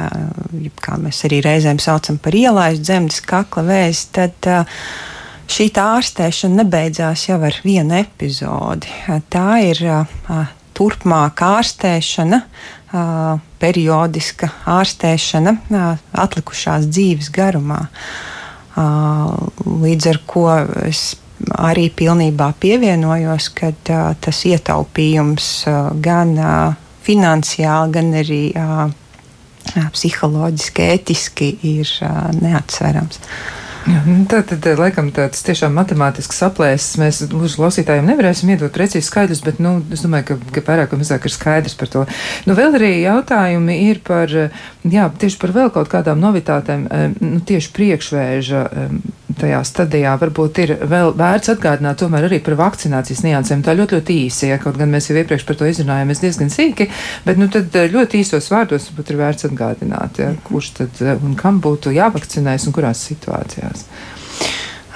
[0.81, 4.51] kā mēs arī reizēm saucam par ielaistu dzemdas kakla vēzi, tad
[5.51, 8.91] šī ārstēšana nebeidzās jau ar vienu epizodi.
[9.33, 9.83] Tā ir
[10.77, 12.41] turpmāka ārstēšana,
[13.61, 15.57] periodiska ārstēšana
[16.25, 17.87] atlikušās dzīves garumā.
[18.77, 20.49] Līdz ar to
[20.87, 21.03] es
[21.57, 23.73] arī pilnībā pievienojos, ka
[24.21, 25.51] tas ietaupījums
[26.05, 26.37] gan
[27.07, 28.43] finansiāli, gan arī
[29.93, 31.91] psiholoģiski, ētiski ir
[32.41, 33.21] neatsverams.
[33.87, 36.97] Jā, nu, tā tad, eh, laikam, tāds tiešām matemātisks aplēses.
[36.99, 40.99] Mēs gluži klausītājiem nevarēsim iedot precīzi skaidrus, bet, nu, es domāju, ka, ka vairāk vai
[41.05, 42.03] mazāk ir skaidrs par to.
[42.49, 44.51] Nu, vēl arī jautājumi ir par, eh,
[44.93, 48.65] jā, tieši par vēl kaut kādām novitātēm, eh, nu, tieši priekšvēža
[49.37, 50.15] tajā stadijā.
[50.21, 53.65] Varbūt ir vēl vērts atgādināt tomēr arī par vakcinācijas niansēm.
[53.67, 56.89] Tā ļoti, ļoti īsi, ja kaut gan mēs jau iepriekš par to izrunājāmies diezgan sīki,
[57.27, 61.61] bet, nu, tad ļoti īsos vārdos varbūt ir vērts atgādināt, ja, kurš tad un kam
[61.65, 63.87] būtu jāvakcinēs un kurās situācijās.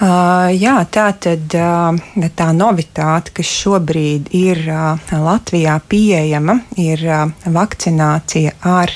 [0.01, 1.93] Uh, jā, tā tad uh,
[2.33, 7.05] tā novitāte, kas šobrīd ir uh, Latvijā pieejama, ir
[7.45, 8.95] vakcinācija ar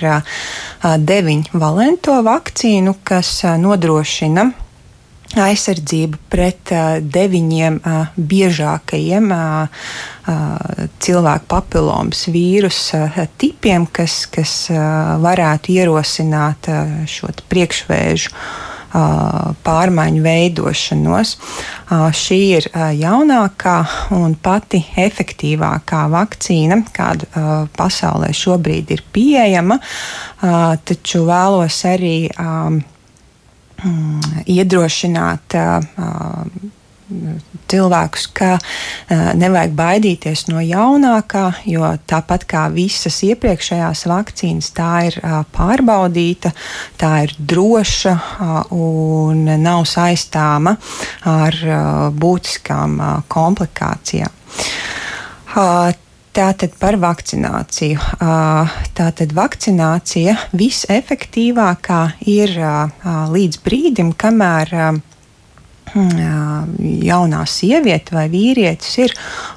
[1.05, 4.49] deviņu valento vakcīnu, kas nodrošina
[5.45, 6.73] aizsardzību pret
[7.05, 7.81] deviņiem
[8.17, 9.33] biežākajiem
[11.05, 16.73] cilvēku papilomas vīrusu uh, tipiem, kas, kas varētu ierosināt
[17.13, 21.35] šo priekšvēžu pārmaiņu veidošanos.
[22.15, 22.69] Šī ir
[23.01, 23.77] jaunākā
[24.15, 27.45] un pati efektīvākā vakcīna, kāda
[27.77, 29.81] pasaulē šobrīd ir pieejama,
[30.87, 32.81] taču vēlos arī mm,
[34.47, 35.59] iedrošināt
[37.71, 45.19] cilvēkus, ka uh, nevajag baidīties no jaunākā, jo tāpat kā visas iepriekšējās vakcīnas, tā ir
[45.21, 46.55] uh, pārbaudīta,
[47.01, 50.77] tā ir droša uh, un nav saistāma
[51.29, 51.57] ar
[52.15, 52.97] būtiskām
[53.33, 54.33] komplikācijām.
[56.35, 58.01] Tātad par vakcināciju.
[58.99, 62.57] Tātad vakcinācija visefektīvākā ir
[63.31, 64.75] līdz brīdim, kamēr
[65.95, 69.15] jaunā sieviete vai vīrietis ir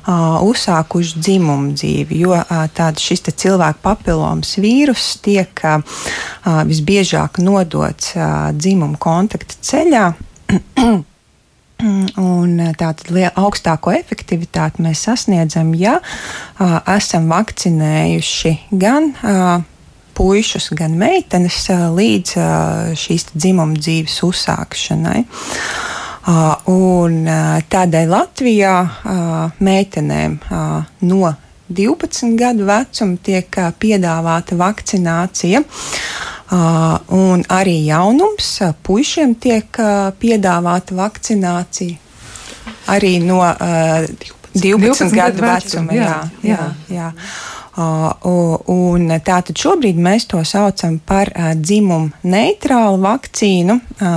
[0.08, 2.38] uzsākuši dzimumu dzīvi, jo
[2.78, 5.62] tāds šis cilvēku papilomas vīrus tiek
[6.46, 8.14] visbiežāk nodots
[8.58, 10.08] dzimumu kontakta ceļā.
[12.18, 19.60] Un tātad augstāko efektivitāti mēs sasniedzam, ja uh, esam vakcinējuši gan uh,
[20.18, 25.22] puikas, gan meitenes uh, līdz uh, šīs dzimuma dzīves uzsākšanai.
[25.22, 25.97] Uh,
[26.28, 27.20] Un
[27.72, 28.74] tādēļ Latvijā
[29.64, 30.40] meitenēm
[31.08, 31.34] no
[31.68, 35.62] 12 gadu vecuma tiek piedāvāta vakcinācija.
[37.16, 38.50] Un arī jaunums,
[38.84, 39.80] puišiem tiek
[40.20, 42.04] piedāvāta vakcinācija.
[42.92, 44.04] Arī no uh,
[44.58, 45.94] 12, 12 gadu vecuma.
[45.96, 46.66] Jā, jā, jā.
[46.96, 47.12] jā.
[47.78, 53.76] Un tātad šobrīd mēs to saucam par dzimumu neitrālu vakcīnu.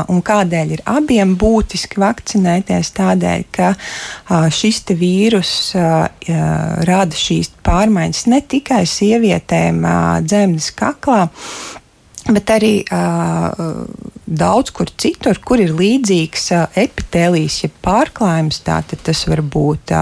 [0.09, 2.93] Un kādēļ ir abiem būtiski vakcinēties?
[2.97, 3.75] Tādēļ, ka
[4.57, 9.85] šis vīrus rada šīs pārmaiņas ne tikai sievietēm
[10.25, 11.27] dzemdas kaklā,
[12.31, 19.43] bet arī uh, daudz kur citur, kur ir līdzīgs epitēlijs, ja pārklājums, tātad tas var
[19.43, 19.93] būt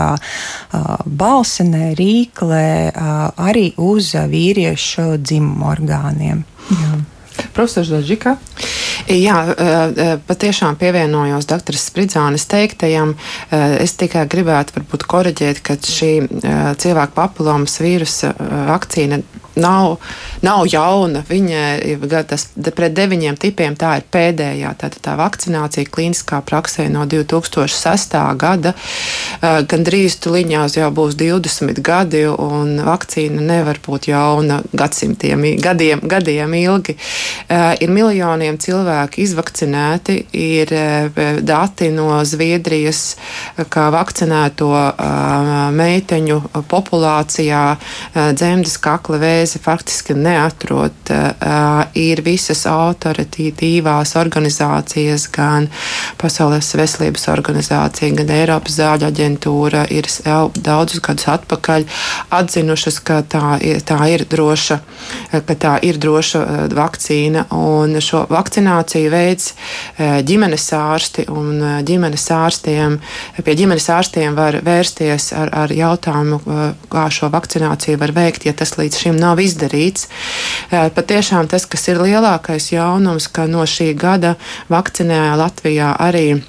[1.08, 2.68] balsenē, rīklē,
[3.40, 6.44] arī uz vīriešu dzimumu orgāniem.
[6.68, 6.98] Jā.
[7.54, 8.32] Profesors Dažika.
[9.08, 9.36] Jā,
[10.26, 13.14] patiešām pievienojos doktoras Spridzānes teiktajam.
[13.54, 16.10] Es tikai gribētu varbūt koreģēt, ka šī
[16.82, 18.34] cilvēku papilomas vīrusa
[18.68, 19.22] vakcīna
[19.58, 19.98] nav,
[20.42, 21.22] nav jauna.
[21.28, 24.72] Viņa tas, pret deviņiem tipiem tā ir pēdējā.
[24.78, 28.16] Tātad tā vakcinācija klīniskā praksē no 2006.
[28.38, 28.74] gada.
[29.42, 36.54] Gan drīz tuliņās jau būs 20 gadi, un vakcīna nevar būt jauna gadsimtiem, gadiem, gadiem
[36.58, 36.96] ilgi.
[37.82, 40.74] Ir miljoniem cilvēku izvakcinēti, ir
[41.46, 43.02] dati no Zviedrijas,
[43.72, 44.70] kā vakcinēto
[45.78, 46.38] meiteņu
[46.70, 47.62] populācijā
[48.14, 55.68] dzemdes kakla vēzi reizi faktiski neatrod, uh, ir visas autoritīvās organizācijas, gan
[56.20, 61.86] Pasaules veselības organizācija, gan Eiropas zāļu aģentūra ir jau daudzus gadus atpakaļ
[62.30, 64.78] atzinušas, ka tā ir, tā ir droša,
[65.32, 66.44] ka tā ir droša
[66.76, 69.54] vakcīna, un šo vakcināciju veids
[69.98, 72.98] ģimenes ārsti, un ģimenes ārstiem,
[73.40, 76.42] pie ģimenes ārstiem var vērsties ar, ar jautājumu,
[76.92, 80.08] kā šo vakcināciju var veikt, ja tas līdz šim nav nav izdarīts.
[80.70, 84.36] Patiešām tas, kas ir lielākais jaunums, ka no šī gada
[84.68, 86.42] vakcinēja Latvijā arī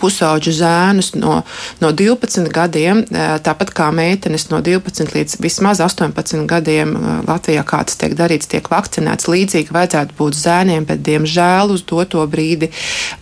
[0.00, 1.40] pusauģu zēnus no,
[1.82, 3.02] no 12 gadiem,
[3.44, 6.94] tāpat kā meitenes no 12 līdz vismaz 18 gadiem
[7.28, 9.28] Latvijā, kā tas tiek darīts, tiek vakcinēts.
[9.30, 12.70] Līdzīgi vajadzētu būt zēniem, bet, diemžēl, uz doto brīdi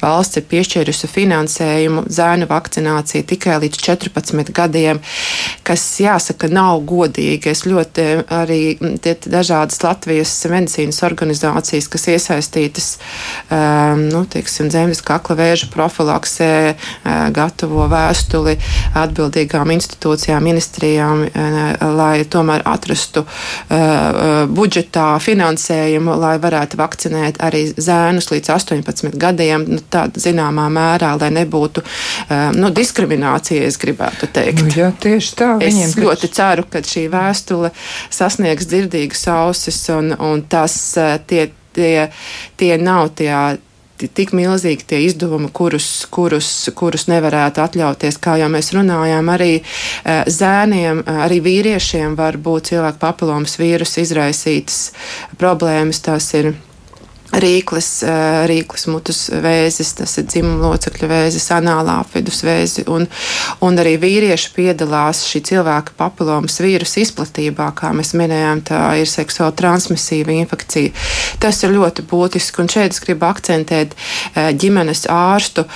[0.03, 5.03] valsts ir piešķīrusi finansējumu zēnu vakcināciju tikai līdz 14 gadiem,
[5.67, 7.53] kas, jāsaka, nav godīgi.
[7.53, 8.63] Es ļoti arī
[9.03, 12.89] tie dažādas Latvijas medicīnas organizācijas, kas iesaistītas,
[13.51, 16.68] um, nu, teiksim, zemes kakla vēža profilaksē,
[17.35, 18.57] gatavo vēstuli
[18.99, 21.25] atbildīgām institūcijām, ministrijām,
[21.99, 23.25] lai tomēr atrastu
[24.55, 31.31] budžetā finansējumu, lai varētu vakcinēt arī zēnus līdz 18 gadiem, nu, tādā zināmā mērā, lai
[31.41, 31.85] nebūtu
[32.59, 34.65] nu, diskriminācija, es gribētu teikt.
[34.67, 35.53] Nu, jā, tieši tā.
[35.65, 37.73] Es ļoti ceru, ka šī vēstule
[38.11, 40.75] sasniegs dzirdīgas ausis un, un tas
[41.31, 42.09] tie, tie,
[42.57, 43.33] tie nav tie
[44.07, 48.21] tik milzīgi tie izdevumi, kurus, kurus, kurus nevarētu atļauties.
[48.23, 54.05] Kā jau mēs runājām, arī eh, zēniem, eh, arī vīriešiem var būt cilvēku papilomas vīrusu
[54.05, 54.81] izraisītas
[55.41, 56.03] problēmas.
[56.05, 56.53] Tas ir
[57.37, 57.89] rīklis,
[58.49, 63.05] rīklis mutes vēzis, tas ir dzimuma locekļu vēzis, anālā apvidus vēzi, un,
[63.65, 69.57] un arī vīrieši piedalās šī cilvēka papilomas vīrusu izplatībā, kā mēs minējām, tā ir seksuāli
[69.61, 70.95] transmisīva infekcija.
[71.43, 73.95] Tas ir ļoti būtiski, un šeit es gribu akcentēt
[74.35, 75.67] ģimenes ārstu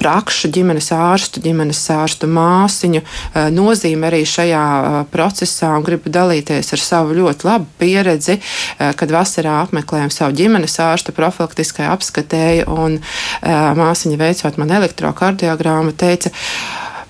[0.00, 3.04] prakšu, ģimenes ārstu, ģimenes ārstu māsiņu
[3.52, 4.64] nozīme arī šajā
[5.12, 8.40] procesā, un gribu dalīties ar savu ļoti labu pieredzi,
[8.78, 12.98] kad vasarā apmeklējam savu ģimenes ārstu ārsta profilaktiskai apskatēji, un
[13.42, 16.34] māsiņa veicot man elektrokardiogrammu, teica,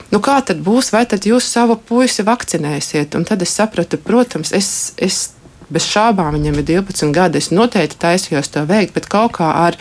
[0.06, 3.16] Nu, kā tad būs, vai tad jūs savu puisi vakcinēsiet?
[3.18, 4.68] Un tad es sapratu, protams, es,
[5.02, 5.16] es
[5.72, 7.42] bez šābām viņam ir 12 gadi.
[7.42, 9.78] Es noteikti taisījos to veikt, bet kaut kā ar,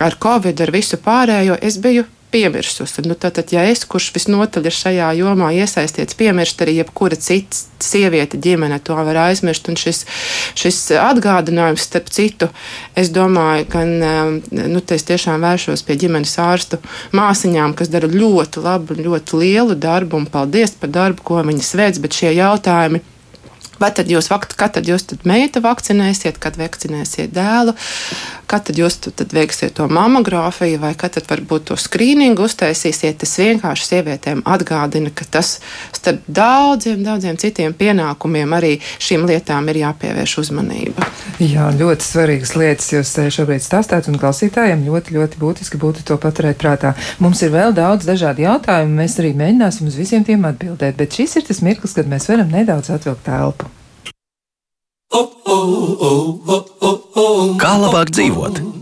[0.00, 3.04] ar Covid, ar visu pārējo, es biju piemirsusi.
[3.06, 8.40] Nu, tātad, ja es, kurš visnotaļ ir šajā jomā iesaistīts, piemirst arī jebkura cita sieviete
[8.42, 9.68] ģimene, to var aizmirst.
[9.70, 10.04] Un šis,
[10.58, 12.50] šis atgādinājums, starp citu,
[12.98, 16.80] es domāju, gan um, nu, es tiešām vēršos pie ģimenes ārstu
[17.16, 22.02] māsiņām, kas dara ļoti labu, ļoti lielu darbu, un paldies par darbu, ko viņas veids,
[22.02, 23.02] bet šie jautājumi
[23.80, 27.74] Vai tad jūs, kad tad jūs tad meitu vakcinēsiet, kad vakcinēsiet dēlu,
[28.48, 33.18] kad tad jūs tad veiksiet to mamogrāfiju, vai kad tad varbūt to skrīningu uztaisīsiet.
[33.20, 35.58] Tas vienkārši sievietēm atgādina, ka tas
[35.96, 41.10] starp daudziem, daudziem citiem pienākumiem arī šīm lietām ir jāpievērš uzmanība.
[41.42, 46.60] Jā, ļoti svarīgas lietas jūs šobrīd stāstāt, un klausītājiem ļoti, ļoti būtiski būtu to paturēt
[46.62, 46.94] prātā.
[47.20, 51.40] Mums ir vēl daudz dažādu jautājumu, mēs arī mēģināsim uz visiem tiem atbildēt, bet šis
[51.40, 53.65] ir tas mirklis, kad mēs varam nedaudz atvilkt telpu.
[57.62, 58.75] Kā labāk dzīvot?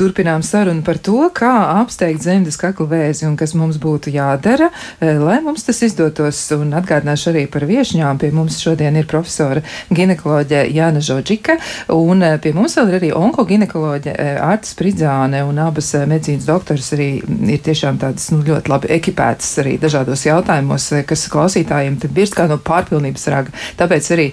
[0.00, 5.18] Turpinām sarunu par to, kā apsteigt zemes kakla vēzi un kas mums būtu jādara, eh,
[5.20, 6.38] lai mums tas izdotos.
[6.56, 8.16] Un atgādināšu arī par viešņām.
[8.18, 9.60] Pie mums šodien ir profesora
[9.92, 11.58] ginekoloģe Jāna Žodžika,
[11.92, 17.10] un eh, pie mums vēl ir arī onkoginekoloģe eh, Pridzāne, un abas medicīnas doktoras arī
[17.20, 22.48] ir tiešām tādas nu, ļoti labi ekipētas arī dažādos jautājumos, kas klausītājiem tad birst kā
[22.48, 23.52] no pārpilnības raga.
[23.76, 24.30] Tāpēc arī,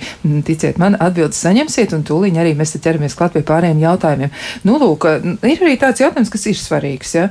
[0.48, 4.36] ticiet man, atbildes saņemsiet, un tūliņ arī mēs te ķeramies klāt pie pārējiem jautājumiem.
[4.64, 5.10] Nu, lūk,
[5.44, 7.28] ir ir arī tāds jautājums, kas ir svarīgs, ja,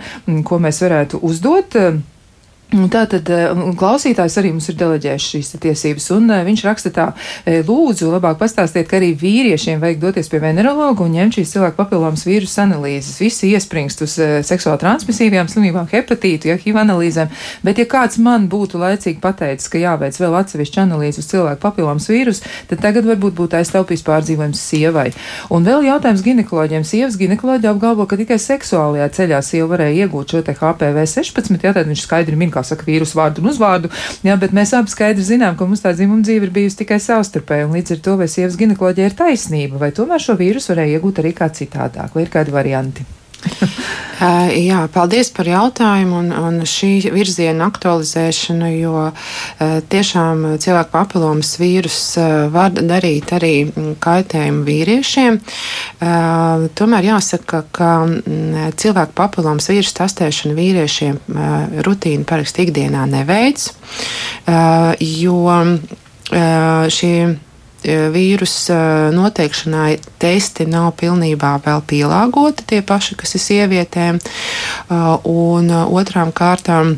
[0.47, 1.79] ko mēs varētu uzdot.
[2.67, 7.05] Tā tad eh, klausītājs arī mums ir deleģējis šīs tiesības, un eh, viņš raksta tā,
[7.47, 11.79] eh, lūdzu, labāk pastāstiet, ka arī vīriešiem vajag doties pie venerologa un ņemt šīs cilvēku
[11.79, 13.21] papillomas vīrusu analīzes.
[13.23, 14.17] Visi iespringst uz
[14.49, 17.31] seksuāli transmisīvām slimībām, hepatītu, ja HIV analīzēm,
[17.63, 22.11] bet ja kāds man būtu laicīgi pateicis, ka jāveic vēl atsevišķa analīze uz cilvēku papillomas
[22.11, 25.13] vīrusu, tad tagad varbūt būtu aiztaupījis pārdzīvojums sievai.
[25.55, 26.83] Un vēl jautājums ginekoloģiem.
[26.83, 31.77] Sievas ginekoloģija apgalvo, ka tikai seksuālajā ceļā sieva varēja iegūt šo te HPV 16, ja
[31.77, 33.93] tad viņš skaidri min, kā saka, vīrusu vārdu un uzvārdu,
[34.27, 37.69] jā, bet mēs abi skaidri zinām, ka mums tā dzimuma dzīve ir bijusi tikai savstarpēja,
[37.69, 41.23] un līdz ar to vai sievas ginekoloģija ir taisnība, vai tomēr šo vīrusu varēja iegūt
[41.23, 43.07] arī kā citādāk, vai ir kādi varianti?
[44.69, 49.03] Jā, paldies par jautājumu un, un šī virziena aktualizēšanu, jo
[49.93, 51.99] tiešām cilvēku papilomas vīrus
[52.55, 53.53] var darīt arī
[54.03, 55.39] kaitējumu vīriešiem.
[56.81, 57.93] Tomēr jāsaka, ka
[58.81, 61.21] cilvēku papilomas vīrusu testēšana vīriešiem
[61.87, 63.73] rutīna parasti ikdienā neveids,
[65.01, 65.41] jo
[66.97, 67.13] šī
[67.85, 74.21] vīrusa noteikšanai testi nav pilnībā vēl pielāgoti tie paši, kas ir sievietēm.
[75.31, 76.97] Un otrām kārtām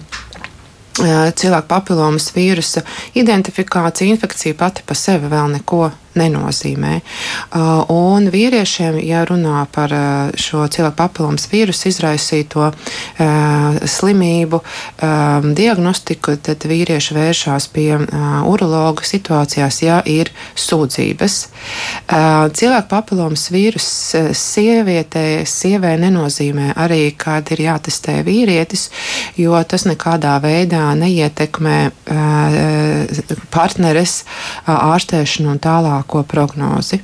[0.99, 2.83] cilvēku papilomas vīrusa
[3.19, 6.95] identifikācija, infekcija pati pa sevi vēl neko nenozīmē.
[6.99, 15.53] Uh, un vīriešiem, ja runā par uh, šo cilvēku papilomas vīrusu izraisīto uh, slimību um,
[15.59, 17.91] diagnostiku, tad vīrieši vēršās pie
[18.49, 21.37] urologa situācijās, ja ir sūdzības.
[22.59, 23.87] Cilvēku papilomas vīrus
[24.37, 28.89] sievietē, sievē nenozīmē arī, kad ir jātestē vīrietis,
[29.41, 31.79] jo tas nekādā veidā neietekmē
[33.55, 34.23] partneres
[34.67, 37.01] ārstēšanu un tālāk labāko prognozi.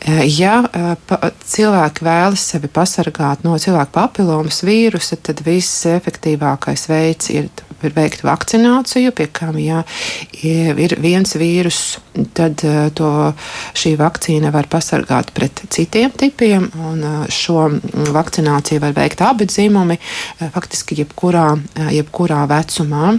[0.00, 0.96] Eh, ja eh,
[1.44, 7.48] cilvēki vēlas sevi pasargāt no cilvēku papilomas vīrusa, tad viss efektīvākais veids ir
[7.82, 9.80] ir veikt vakcināciju, pie kam, ja
[10.46, 11.98] ir viens vīrus,
[12.32, 13.32] tad eh, to,
[13.74, 17.66] šī vakcīna var pasargāt pret citiem tipiem, un šo
[18.14, 19.98] vakcināciju var veikt abi dzimumi,
[20.54, 21.56] faktiski jebkurā,
[21.90, 23.16] jebkurā vecumā.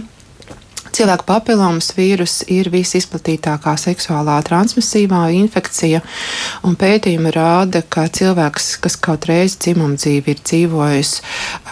[0.94, 5.98] Cilvēku papilomas vīrus ir visizplatītākā seksuālā transmisīvā infekcija,
[6.62, 11.10] un pētījumi rāda, ka cilvēks, kas kaut reizi dzimuma dzīvi ir dzīvojis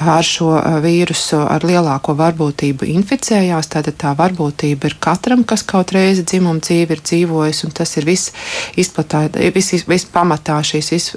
[0.03, 6.27] ar šo vīrusu, ar lielāko varbūtību inficējās, tad tā varbūtība ir katram, kas kaut reizi
[6.27, 8.35] dzimuma dzīvi ir dzīvojis, un tas ir viss
[8.75, 11.09] vis, vis pamatā šīs iz,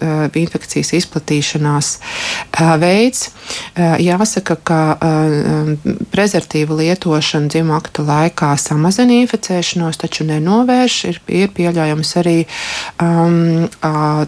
[0.46, 1.92] infekcijas izplatīšanās
[2.86, 3.32] veids.
[4.06, 4.80] Jāsaka, ka
[6.14, 10.96] prezervatīvu lietošana dzimuma aktu laikā samazina inficēšanos, taču nenovērš.
[11.08, 12.46] Ir, ir pieļaujams arī
[13.00, 13.70] um,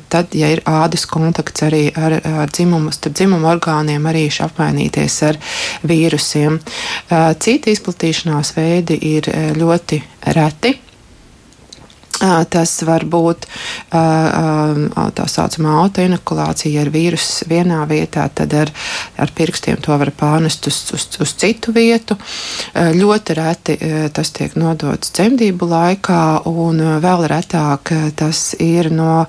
[0.07, 5.37] tad, ja ir ādas kontakts arī ar, ar dzimumu, starp dzimumu orgāniem, arī apmainīties ar
[5.83, 6.59] vīrusiem.
[7.39, 10.86] Citi izplatīšanās veidi ir ļoti reti.
[12.17, 13.45] Tas var būt
[13.91, 18.71] tā saucamā autoinokulācija ar vīrusu vienā vietā, tad ar,
[19.21, 22.17] ar pirkstiem to var pārnest uz, uz, uz citu vietu.
[22.73, 23.77] Ļoti reti
[24.17, 29.27] tas tiek nodots dzemdību laikā, un vēl retāk tas ir no,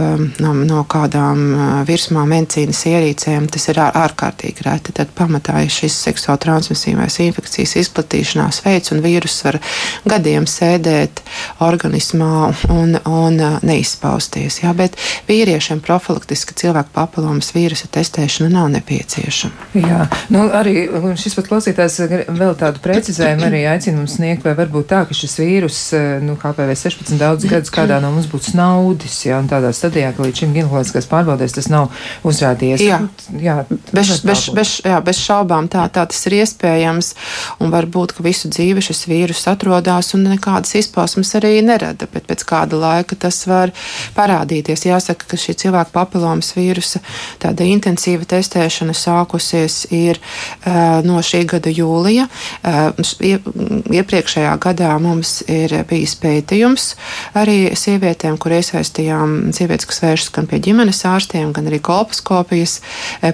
[0.00, 1.44] no, no kādām
[1.88, 3.50] virsmā medicīnas ierīcēm.
[3.52, 4.96] Tas ir ārkārtīgi reti.
[4.96, 9.60] Tad pamatā ir šis seksuāli transmisīvais infekcijas izplatīšanās veids, un vīrus var
[10.08, 11.20] gadiem sēdēt
[11.68, 14.60] organismā un, un neizpausties.
[14.62, 14.96] Jā, bet
[15.28, 19.68] vīriešiem profilaktiski cilvēku papilomas vīrusa testēšana nav nepieciešama.
[19.80, 20.86] Jā, nu arī
[21.20, 25.38] šis pat klausītājs vēl tādu precizējumu arī aicina mums sniegt, vai varbūt tā, ka šis
[25.40, 25.80] vīrus,
[26.24, 30.26] nu, KPV 16 daudz gadus kādā no mums būtu snaudis, jā, un tādā stadijā, ka
[30.26, 31.90] līdz šim ginekoloģiskās pārbaudēs tas nav
[32.26, 32.84] uzrādījies.
[32.84, 33.00] Jā,
[33.40, 33.56] jā
[33.92, 37.12] bez, bez, bez, jā, bez šaubām tā, tā tas ir iespējams,
[37.62, 42.44] un varbūt, ka visu dzīvi šis vīrus atrodas un nekādas izpausmes arī nerada, bet pēc
[42.48, 43.72] kāda laika tas var
[44.16, 44.86] parādīties.
[44.88, 47.02] Jāsaka, ka šī cilvēka papilomas vīrusa
[47.42, 52.28] tāda intensīva testēšana sākusies ir uh, no šī gada jūlija.
[52.62, 52.90] Uh,
[54.00, 56.94] iepriekšējā gadā mums ir bijis pētījums
[57.38, 62.78] arī sievietēm, kur iesaistījām sievietes, kas vēršas gan pie ģimenes ārstiem, gan arī kolposkopijas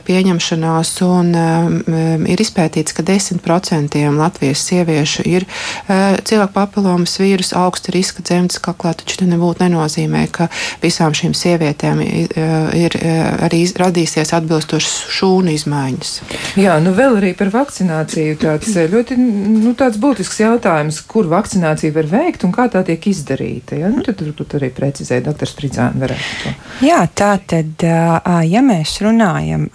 [0.07, 7.95] pieņemšanās, un um, ir izpētīts, ka 10% Latvijas sieviešu ir uh, cilvēku papilomas vīrusu augsta
[7.95, 10.49] riska dzemdas kaklā, taču tas nebūtu nenozīmē, ka
[10.83, 12.37] visām šīm sievietēm ir,
[12.77, 12.99] ir
[13.47, 16.13] arī radīsies atbilstošas šūnu izmaiņas.
[16.61, 22.11] Jā, nu vēl arī par vakcināciju tāds ļoti nu, tāds būtisks jautājums, kur vakcinācija var
[22.11, 23.79] veikt un kā tā tiek izdarīta.
[23.81, 23.91] Ja?
[23.93, 25.49] Nu, tad turbūt arī precizēja dr.
[25.51, 26.55] Spridzāna varētu to.
[26.87, 29.69] Jā, tā tad, ja mēs runājam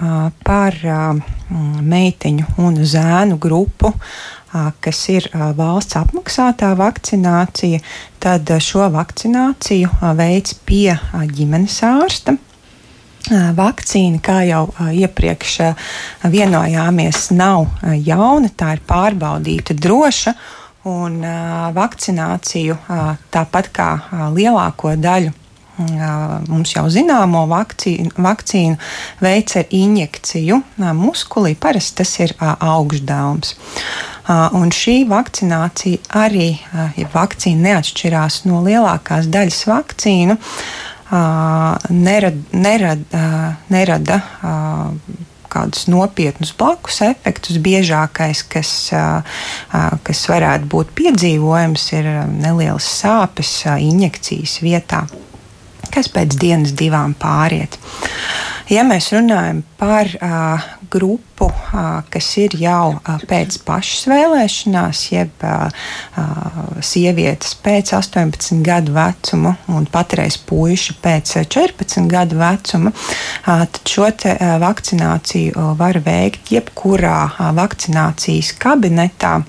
[0.46, 0.78] par
[1.52, 3.92] meiteņu un zēnu grupu,
[4.84, 5.28] kas ir
[5.58, 7.80] valsts apmaksātā vakcinācija,
[8.22, 10.96] tad šo vakcināciju veids pie
[11.32, 12.38] ģimenes ārsta.
[13.56, 15.58] Vakcīna, kā jau iepriekš
[16.34, 17.68] vienojāmies, nav
[18.02, 20.34] jauna, tā ir pārbaudīta, droša.
[20.90, 21.20] Un
[21.78, 22.80] vakcināciju,
[23.30, 23.92] tāpat kā
[24.34, 25.36] lielāko daļu
[26.48, 28.78] mums jau zināmo vakcīnu, vakcīnu
[29.24, 30.62] veids ar injekciju
[30.98, 31.56] muskulī.
[31.60, 33.56] Parasti tas ir augšdevums.
[34.58, 36.54] Un šī vakcinācija arī,
[36.98, 40.38] ja vakcīna neatšķirās no lielākās daļas vakcīnu,
[41.90, 43.04] nerad, nerad,
[43.74, 44.22] nerada
[45.52, 47.58] kādus nopietnus blakus efektus.
[47.60, 48.72] Biežākais, kas,
[50.06, 55.04] kas varētu būt piedzīvojams, ir nelielas sāpes injekcijas vietā
[55.94, 57.80] kas pēc dienas divām pāriet.
[58.72, 65.44] Ja mēs runājam par uh, grupu, uh, kas ir jau uh, pēc pašas vēlēšanās, jeb
[65.44, 65.90] uh,
[66.80, 74.08] sievietes pēc 18 gadu vecuma un patreiz puiši pēc 14 gadu vecuma, uh, tad šo
[74.16, 79.42] te, uh, vakcināciju uh, var veikt jebkurā uh, vakcinācijas kabinetā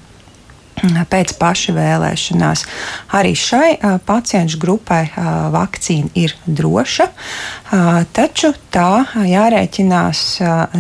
[1.11, 2.65] pēc paša vēlēšanās.
[3.19, 10.23] Arī šai uh, pacientu grupai uh, vakcīna ir droša, uh, taču tā jārēķinās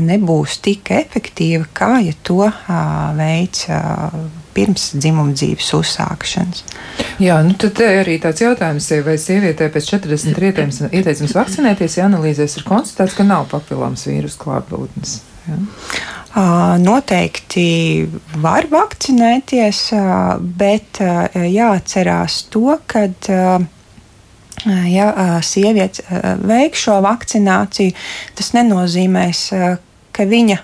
[0.03, 2.49] nebūs tik efektīva, kā ja to
[3.19, 3.69] veids.
[4.53, 6.59] Pirms dzimuma dzīves uzsākšanas.
[7.25, 12.59] Jā, nu tad arī tāds jautājums, vai sievietē pēc 40 ieteicams, ieteicams vakcinēties, ja analīzēs
[12.61, 15.15] ir konstatēts, ka nav papilāms vīrusu klātbūtnes.
[15.49, 15.57] Ja?
[16.33, 18.09] Noteikti
[18.41, 19.81] var vakcinēties,
[20.57, 21.01] bet
[21.53, 23.05] jāatcerās to, ka
[24.89, 25.09] ja
[25.45, 27.93] sieviete veiks šo vakcināciju,
[28.39, 29.45] tas nenozīmēs,
[30.13, 30.59] ka viņa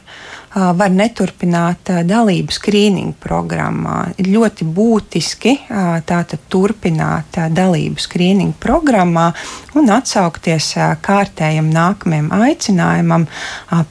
[0.54, 4.14] var neturpināt dalību skrīningu programmā.
[4.18, 5.54] Ir ļoti būtiski
[6.08, 9.28] tātad turpināt dalību skrīningu programmā
[9.78, 10.72] un atsaukties
[11.04, 13.28] kārtējam nākamajam aicinājumam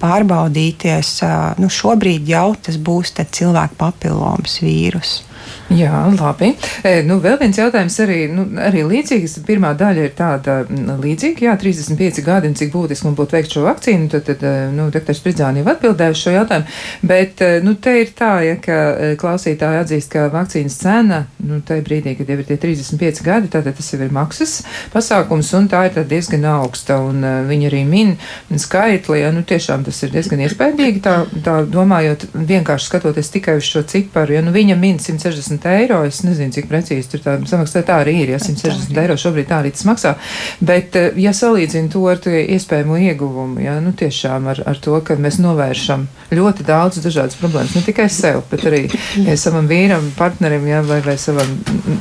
[0.02, 1.14] pārbaudīties.
[1.62, 5.22] Nu, šobrīd jau tas būs cilvēku papilomas vīrus.
[5.68, 6.54] Jā, labi.
[6.88, 9.38] E, nu, vēl viens jautājums arī, nu, arī līdzīgs.
[9.48, 13.66] Pirmā daļa ir tāda līdzīga, jā, 35 gadi un cik būtiski man būtu veikt šo
[13.66, 14.08] vakcīnu.
[14.14, 16.78] Tad, tad nu, doktors Spridzāni jau atbildēja uz šo jautājumu.
[17.12, 18.78] Bet, nu, te ir tā, ja, ka
[19.20, 23.76] klausītāji atzīst, ka vakcīnas cena, nu, tajā brīdī, kad jau ir tie 35 gadi, tātad
[23.76, 24.62] tas jau ir maksas
[24.94, 27.02] pasākums un tā ir diezgan augsta.
[27.04, 28.16] Un viņi arī min
[28.56, 33.68] skaitli, ja, nu, tiešām tas ir diezgan iespējīgi, tā, tā domājot, vienkārši skatoties tikai uz
[33.68, 36.02] šo ciparu, ja, nu, viņa min 100 160 eiro.
[36.08, 37.84] Es nezinu, cik precīzi tur tā samaksā.
[37.88, 40.16] Tā arī ir, ja 160 eiro šobrīd tā arī tas maksā.
[40.60, 45.16] Bet, eh, ja salīdzinu to ar iespējamo ieguvumu, ja, nu tiešām ar, ar to, ka
[45.20, 48.86] mēs novēršam ļoti daudz dažādas problēmas, ne tikai sev, bet arī
[49.26, 51.54] ja savam vīram, partnerim, ja, vai, vai savam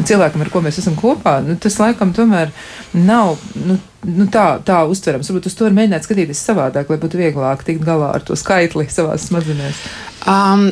[0.06, 2.54] cilvēkam, ar ko mēs esam kopā, nu, tas laikam tomēr
[2.94, 3.36] nav.
[3.66, 5.30] Nu, nu, tā, tā uztverams.
[5.30, 8.86] Varbūt uz to var mēģināt skatīties savādāk, lai būtu vieglāk tikt galā ar to skaitli
[8.92, 9.82] savā smadzenēs.
[10.30, 10.68] Um,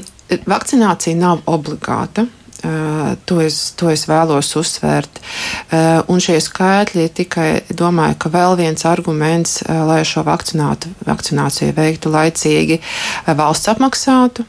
[0.46, 2.26] vakcinācija nav obligāta.
[2.64, 5.20] Uh, to, es, to es vēlos uzsvērt.
[5.68, 12.12] Uh, un šie skaitļi tikai domāju, ka vēl viens arguments, uh, lai šo vakcināciju veiktu
[12.14, 14.48] laicīgi, uh, valsts apmaksātu.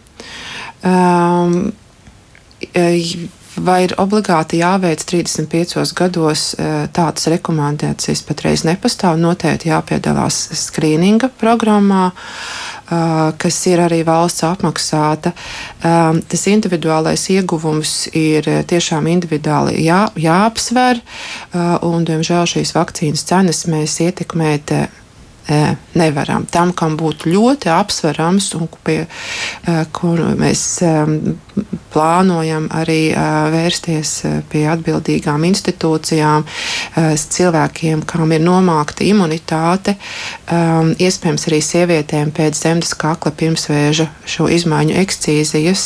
[3.56, 9.16] Vai ir obligāti jāveic 35 gados eh, tādas rekomendācijas patreiz nepastāv?
[9.22, 15.34] Noteikti jāpiedalās skrīninga programmā, eh, kas ir arī valsts apmaksāta.
[15.82, 21.02] Tas individuālais ieguvums ir tiešām individuāli jā, jāapsver,
[21.56, 24.76] un, diemžēl, šīs vakcīnas cenas mēs ietekmēt
[25.96, 26.46] nevaram.
[26.50, 29.04] Tam, kam būtu ļoti apsverams un pie
[29.94, 30.66] kur mēs
[31.96, 33.14] plānojam arī
[33.54, 34.12] vērsties
[34.52, 36.44] pie atbildīgām institūcijām,
[37.36, 39.96] cilvēkiem, kam ir nomākta imunitāte,
[40.52, 45.86] iespējams arī sievietēm pēc zemes kakla pirmsvēža šo izmaiņu ekscīzijas,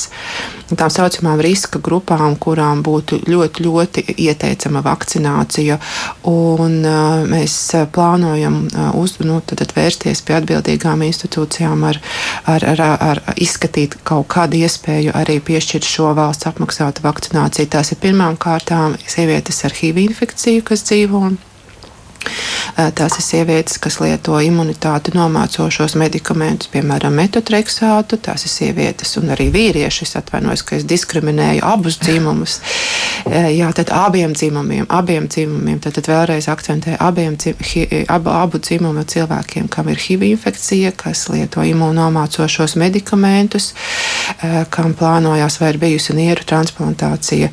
[0.74, 5.80] tām saucamām riska grupām, kurām būtu ļoti, ļoti ieteicama vakcinācija.
[6.30, 6.80] Un
[7.30, 7.58] mēs
[7.94, 8.62] plānojam
[8.98, 9.42] uz, nu,
[9.76, 12.02] vērsties pie atbildīgām institūcijām ar,
[12.50, 17.68] ar, ar, ar izskatīt kaut kādu iespēju arī piešķirt šo valsts apmaksātu vakcināciju.
[17.74, 21.20] Tās ir pirmām kārtām sievietes ar HIV infekciju, kas dzīvo
[22.96, 28.20] Tās ir sievietes, kas lieto imunitāti nomācošos medikamentus, piemēram, metotreksātu.
[28.24, 30.06] Tās ir sievietes un arī vīrieši.
[30.08, 32.60] Es atvainojos, ka es diskriminēju abus dzimumus.
[33.30, 39.04] Jā, tad abiem dzimumiem, abiem dzimumiem, tad, tad vēlreiz akcentēju abiem hi, abu, abu dzimumu
[39.10, 43.74] cilvēkiem, kam ir HIV infekcija, kas lieto imunomācošos medikamentus,
[44.72, 47.52] kam plānojās vai ir bijusi nieru transplantācija.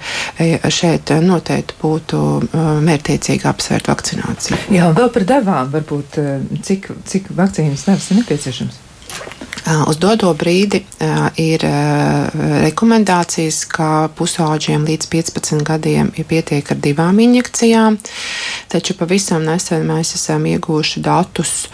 [0.70, 2.22] Šeit noteikti būtu
[2.86, 4.55] mērķiecīgi apsvērt vakcināciju.
[4.72, 6.18] Jā, un vēl par devām, varbūt
[6.66, 8.85] cik, cik vakcīnas devas ir nepieciešams?
[9.66, 10.78] Uz doto brīdi
[11.42, 11.62] ir
[12.62, 17.96] rekomendācijas, ka pusauģiem līdz 15 gadiem ir pietiek ar divām injekcijām,
[18.70, 21.66] taču pavisam nesen mēs esam ieguvuši datus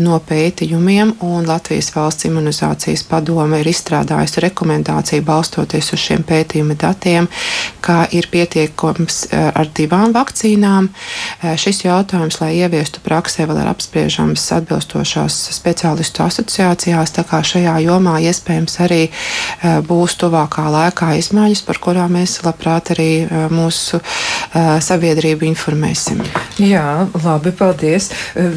[0.00, 7.28] no pētījumiem, un Latvijas valsts imunizācijas padome ir izstrādājusi rekomendāciju balstoties uz šiem pētījuma datiem,
[7.84, 10.88] ka ir pietiekams ar divām vakcīnām.
[11.60, 18.78] Šis jautājums, lai ieviestu praksē, vēl ir apspriežams atbilstošās speciālistu asociācijās kā šajā jomā iespējams
[18.84, 25.46] arī eh, būs tuvākā laikā izmaiņas, par kurām mēs labprāt arī eh, mūsu eh, sabiedrību
[25.50, 26.22] informēsim.
[26.62, 28.08] Jā, labi, paldies.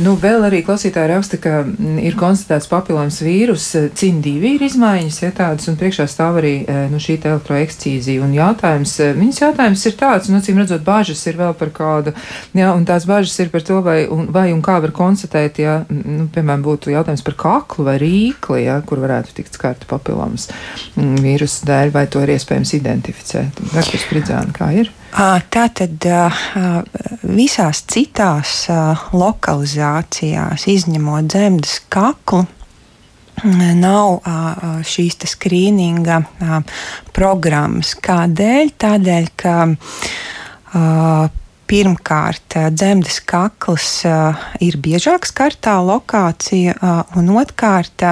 [0.03, 3.67] Nu, vēl arī klausītāji raksta, ka mm, ir konstatēts papilons vīrus,
[3.99, 6.53] CIN2 ir izmaiņas, ja tādas, un priekšā stāv arī
[6.91, 8.23] nu, šī elektroekcīzija.
[8.23, 12.13] Un jautājums, viņas jautājums ir tāds, nu, cīm redzot, bāžas ir vēl par kādu,
[12.55, 15.79] jā, un tās bāžas ir par to, vai un, vai un kā var konstatēt, ja,
[15.89, 20.49] nu, piemēram, būtu jautājums par kaklu vai rīkli ķīmijā, ja, kur varētu tikt skarta papilons
[20.95, 23.59] mm, vīrusu dēļ, vai to ir iespējams identificēt.
[23.71, 23.99] Dr.
[23.99, 24.91] Spridzāna, kā ir?
[25.49, 26.05] Tā tad
[27.23, 28.67] visās citās
[29.15, 32.45] lokalizācijās, izņemot dzemdas kaklu,
[33.79, 34.19] nav
[34.85, 36.21] šīs skrīninga
[37.15, 37.95] programmas.
[38.03, 38.73] Kādēļ?
[38.85, 39.55] Tādēļ, ka
[41.69, 44.01] pirmkārt, dzemdes kakls
[44.63, 46.75] ir biežāk skartā lokācija,
[47.19, 48.05] un otrkārt,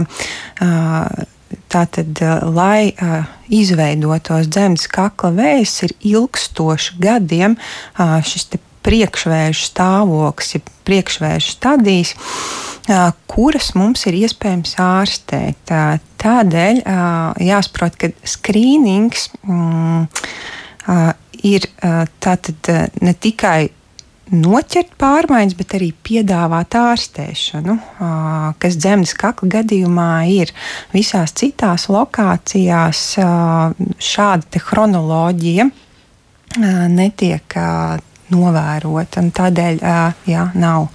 [1.72, 2.22] tātad,
[2.54, 2.94] lai
[3.54, 7.58] izveidotos dzemdes kakla vējs, ir ilgstoši gadiem
[7.98, 8.50] šis
[8.88, 12.14] priekšvēju stāvoklis, ir priekšvēju stadijas,
[13.28, 15.74] kuras mums ir iespējams ārstēt.
[16.24, 16.82] Tādēļ
[17.44, 20.08] jāsaprot, ka skrīnings mm,
[21.46, 21.68] ir
[22.24, 22.72] tātad
[23.02, 23.70] ne tikai
[24.34, 27.78] noķert pārmaiņas, bet arī piedāvāt ārstēšanu,
[28.60, 30.52] kas dzemdas kakla gadījumā ir
[30.92, 33.04] visās citās lokācijās.
[34.10, 35.70] Šāda chronoloģija
[36.92, 37.58] netiek
[38.34, 39.82] novērota, un tādēļ
[40.28, 40.90] jā, nav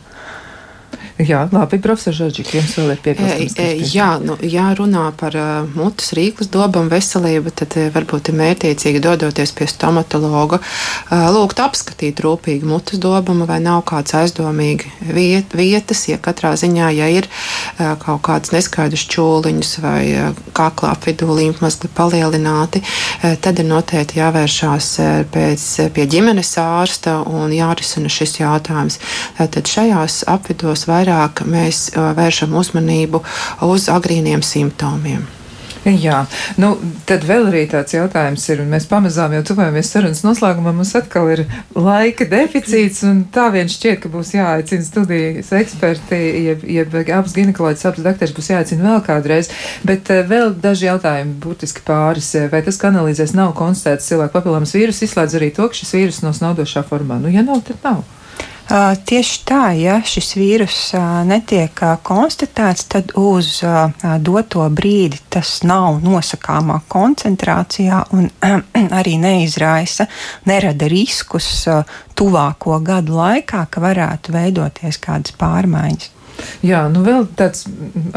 [1.22, 3.54] Jā, labi, profesor Žoģik, jums vēl ir piebilstams.
[3.60, 8.30] E, e, jā, nu, jā, runā par uh, mutes rīklas dobumu veselību, tad uh, varbūt
[8.32, 14.90] ir mērķiecīgi dodoties pie stomatologa, uh, lūgt apskatīt rūpīgi mutes dobumu, vai nav kāds aizdomīgi
[15.12, 20.94] viet, vietas, ja katrā ziņā, ja ir uh, kaut kāds neskaidrs čūliņus vai uh, kaklā
[20.96, 28.10] apvidū līmpmazgli palielināti, uh, tad ir noteikti jāvēršās uh, pēc, pie ģimenes ārsta un jārisina
[28.10, 28.98] šis jautājums.
[29.38, 33.22] Tad šajās apvidos vai vairāk mēs vēršam uzmanību
[33.68, 35.28] uz agrīniem simptomiem.
[35.82, 36.20] Jā,
[36.62, 36.76] nu,
[37.10, 41.26] tad vēl arī tāds jautājums ir, un mēs pamazām jau tuvojamies sarunas noslēgumam, mums atkal
[41.32, 41.42] ir
[41.74, 47.84] laika deficīts, un tā vien šķiet, ka būs jāaicina studijas eksperti, jeb, jeb abas ginekoloģis,
[47.90, 49.50] abas dakteris būs jāaicina vēl kādreiz,
[49.82, 55.02] bet vēl daži jautājumi, būtiski pāris, vai tas, ka analīzēs nav konstatēts cilvēku papilāmas vīrus,
[55.02, 57.18] izslēdz arī to, ka šis vīrus nav snaudošā formā.
[57.18, 58.04] Nu, ja nav, tad nav.
[58.72, 60.76] Tieši tā, ja šis vīrus
[61.28, 63.58] netiek konstatēts, tad uz
[64.24, 68.30] doto brīdi tas nav nosakāmā koncentrācijā un
[69.00, 70.08] arī neizraisa,
[70.48, 71.50] nerada riskus
[72.16, 76.21] tuvāko gadu laikā, ka varētu veidoties kādas pārmaiņas.
[76.66, 77.64] Jā, nu vēl tāds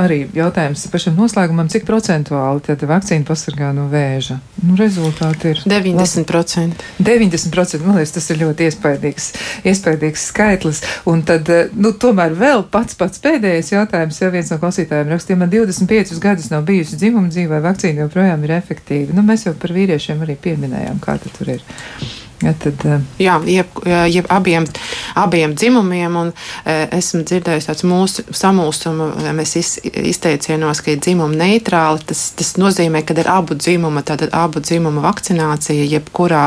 [0.02, 4.40] arī jautājums pašam noslēgumam, cik procentuāli tad vakcīna pasargā no vēža?
[4.66, 6.84] Nu, rezultāti ir 90%.
[7.00, 9.30] 90%, man liekas, tas ir ļoti iespaidīgs,
[9.68, 10.84] iespaidīgs skaitlis.
[11.12, 15.34] Un tad, eh, nu, tomēr vēl pats pats pēdējais jautājums, ja viens no klausītājiem raksta,
[15.34, 19.16] ja man 25 gadus nav bijusi dzimuma dzīvē, vakcīna joprojām ir efektīva.
[19.16, 21.66] Nu, mēs jau par vīriešiem arī pieminējām, kā tas tur ir.
[22.44, 23.04] Ja tad, uh...
[23.22, 23.78] Jā, jeb,
[24.12, 24.66] jeb abiem,
[25.16, 29.08] abiem dzimumiem, un uh, esmu dzirdējis tādu mūsu samulsumu,
[29.38, 29.70] mēs iz,
[30.12, 32.04] izteicienos, ka ir dzimuma neitrāli.
[32.10, 36.44] Tas, tas nozīmē, ka ir abu dzimuma, tātad abu dzimuma vakcinācija, jebkurā,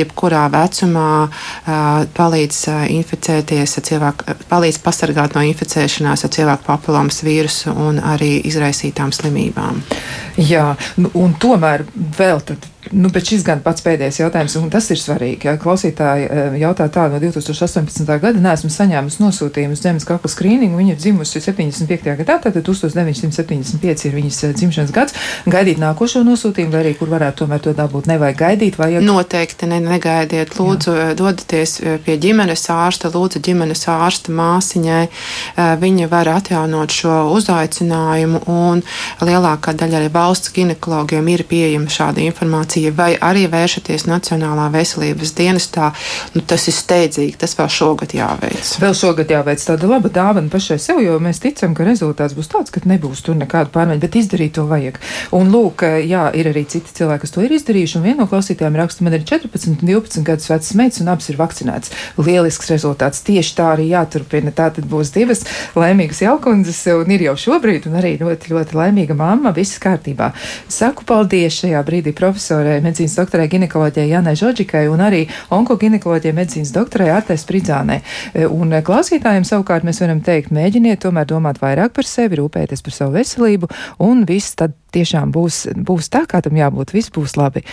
[0.00, 2.62] jebkurā vecumā uh, palīdz
[2.96, 9.84] inficēties, cilvēku, palīdz pasargāt no inficēšanās ar cilvēku papilomas vīrusu un arī izraisītām slimībām.
[10.40, 10.72] Jā,
[11.02, 11.84] nu, un tomēr
[12.16, 15.48] vēl tad Nu, bet šis gan pats pēdējais jautājums, un tas ir svarīgi.
[15.48, 18.04] Ja klausītāji eh, jautā tā no 2018.
[18.22, 20.78] gada, neesmu saņēmusi nosūtījumu uz zemes kakla skrīningu.
[20.78, 22.14] Viņa ir dzimusi 75.
[22.22, 25.16] gadā, tātad 1975 ir viņas eh, dzimšanas gads.
[25.50, 28.80] Gaidīt nākošo nosūtījumu, vai arī kur varētu tomēr to dabūt, nevajag gaidīt.
[28.80, 29.04] Vajag...
[29.04, 30.56] Noteikti ne, negaidiet.
[30.56, 31.10] Lūdzu, Jā.
[31.10, 31.76] Eh, dodieties
[32.06, 35.04] pie ģimenes ārsta, lūdzu ģimenes ārsta māsiņai.
[35.82, 38.82] Viņa var atjaunot šo uzaicinājumu, un
[39.24, 45.32] lielākā daļa arī valsts ginekologiem ir pieejama šāda informācija informācija, vai arī vēršaties Nacionālā veselības
[45.34, 45.92] dienestā,
[46.34, 48.78] nu, tas ir steidzīgi, tas vēl šogad jāveic.
[48.80, 52.70] Vēl šogad jāveic tāda laba dāvana pašai sev, jo mēs ticam, ka rezultāts būs tāds,
[52.70, 54.98] ka nebūs tur nekāda pārmaiņa, bet izdarīt to vajag.
[55.32, 58.78] Un lūk, jā, ir arī citi cilvēki, kas to ir izdarījuši, un viena no klausītājiem
[58.78, 61.94] raksta, man ir 14, 12 gadus vecs meitas, un abas ir vakcinētas.
[62.18, 63.22] Lielisks rezultāts.
[63.26, 64.52] Tieši tā arī jāturpina.
[64.54, 65.44] Tā tad būs divas
[65.78, 70.30] laimīgas jaukundzes, un ir jau šobrīd, un arī ļoti, ļoti laimīga mamma, viss kārtībā.
[70.72, 76.72] Saku paldies šajā brīdī profesorai profesorai, medicīnas doktorai, ginekoloģijai Janai Žoģikai un arī onkoginekoloģijai, medicīnas
[76.74, 78.00] doktorai Artai Spridzānai.
[78.34, 82.94] E, un klausītājiem savukārt mēs varam teikt, mēģiniet tomēr domāt vairāk par sevi, rūpēties par
[82.94, 83.70] savu veselību,
[84.04, 87.64] un viss tad tiešām būs, būs tā, kā tam jābūt, viss būs labi.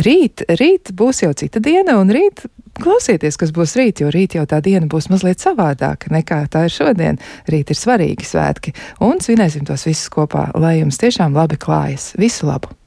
[0.00, 2.44] Rīt, rīt būs jau cita diena, un rīt
[2.80, 6.76] klausieties, kas būs rīt, jo rīt jau tā diena būs mazliet savādāka nekā tā ir
[6.76, 7.20] šodien.
[7.50, 12.14] Rīt ir svarīgi svētki, un svinēsim tos visus kopā, lai jums tiešām labi klājas.
[12.20, 12.79] Visu labu!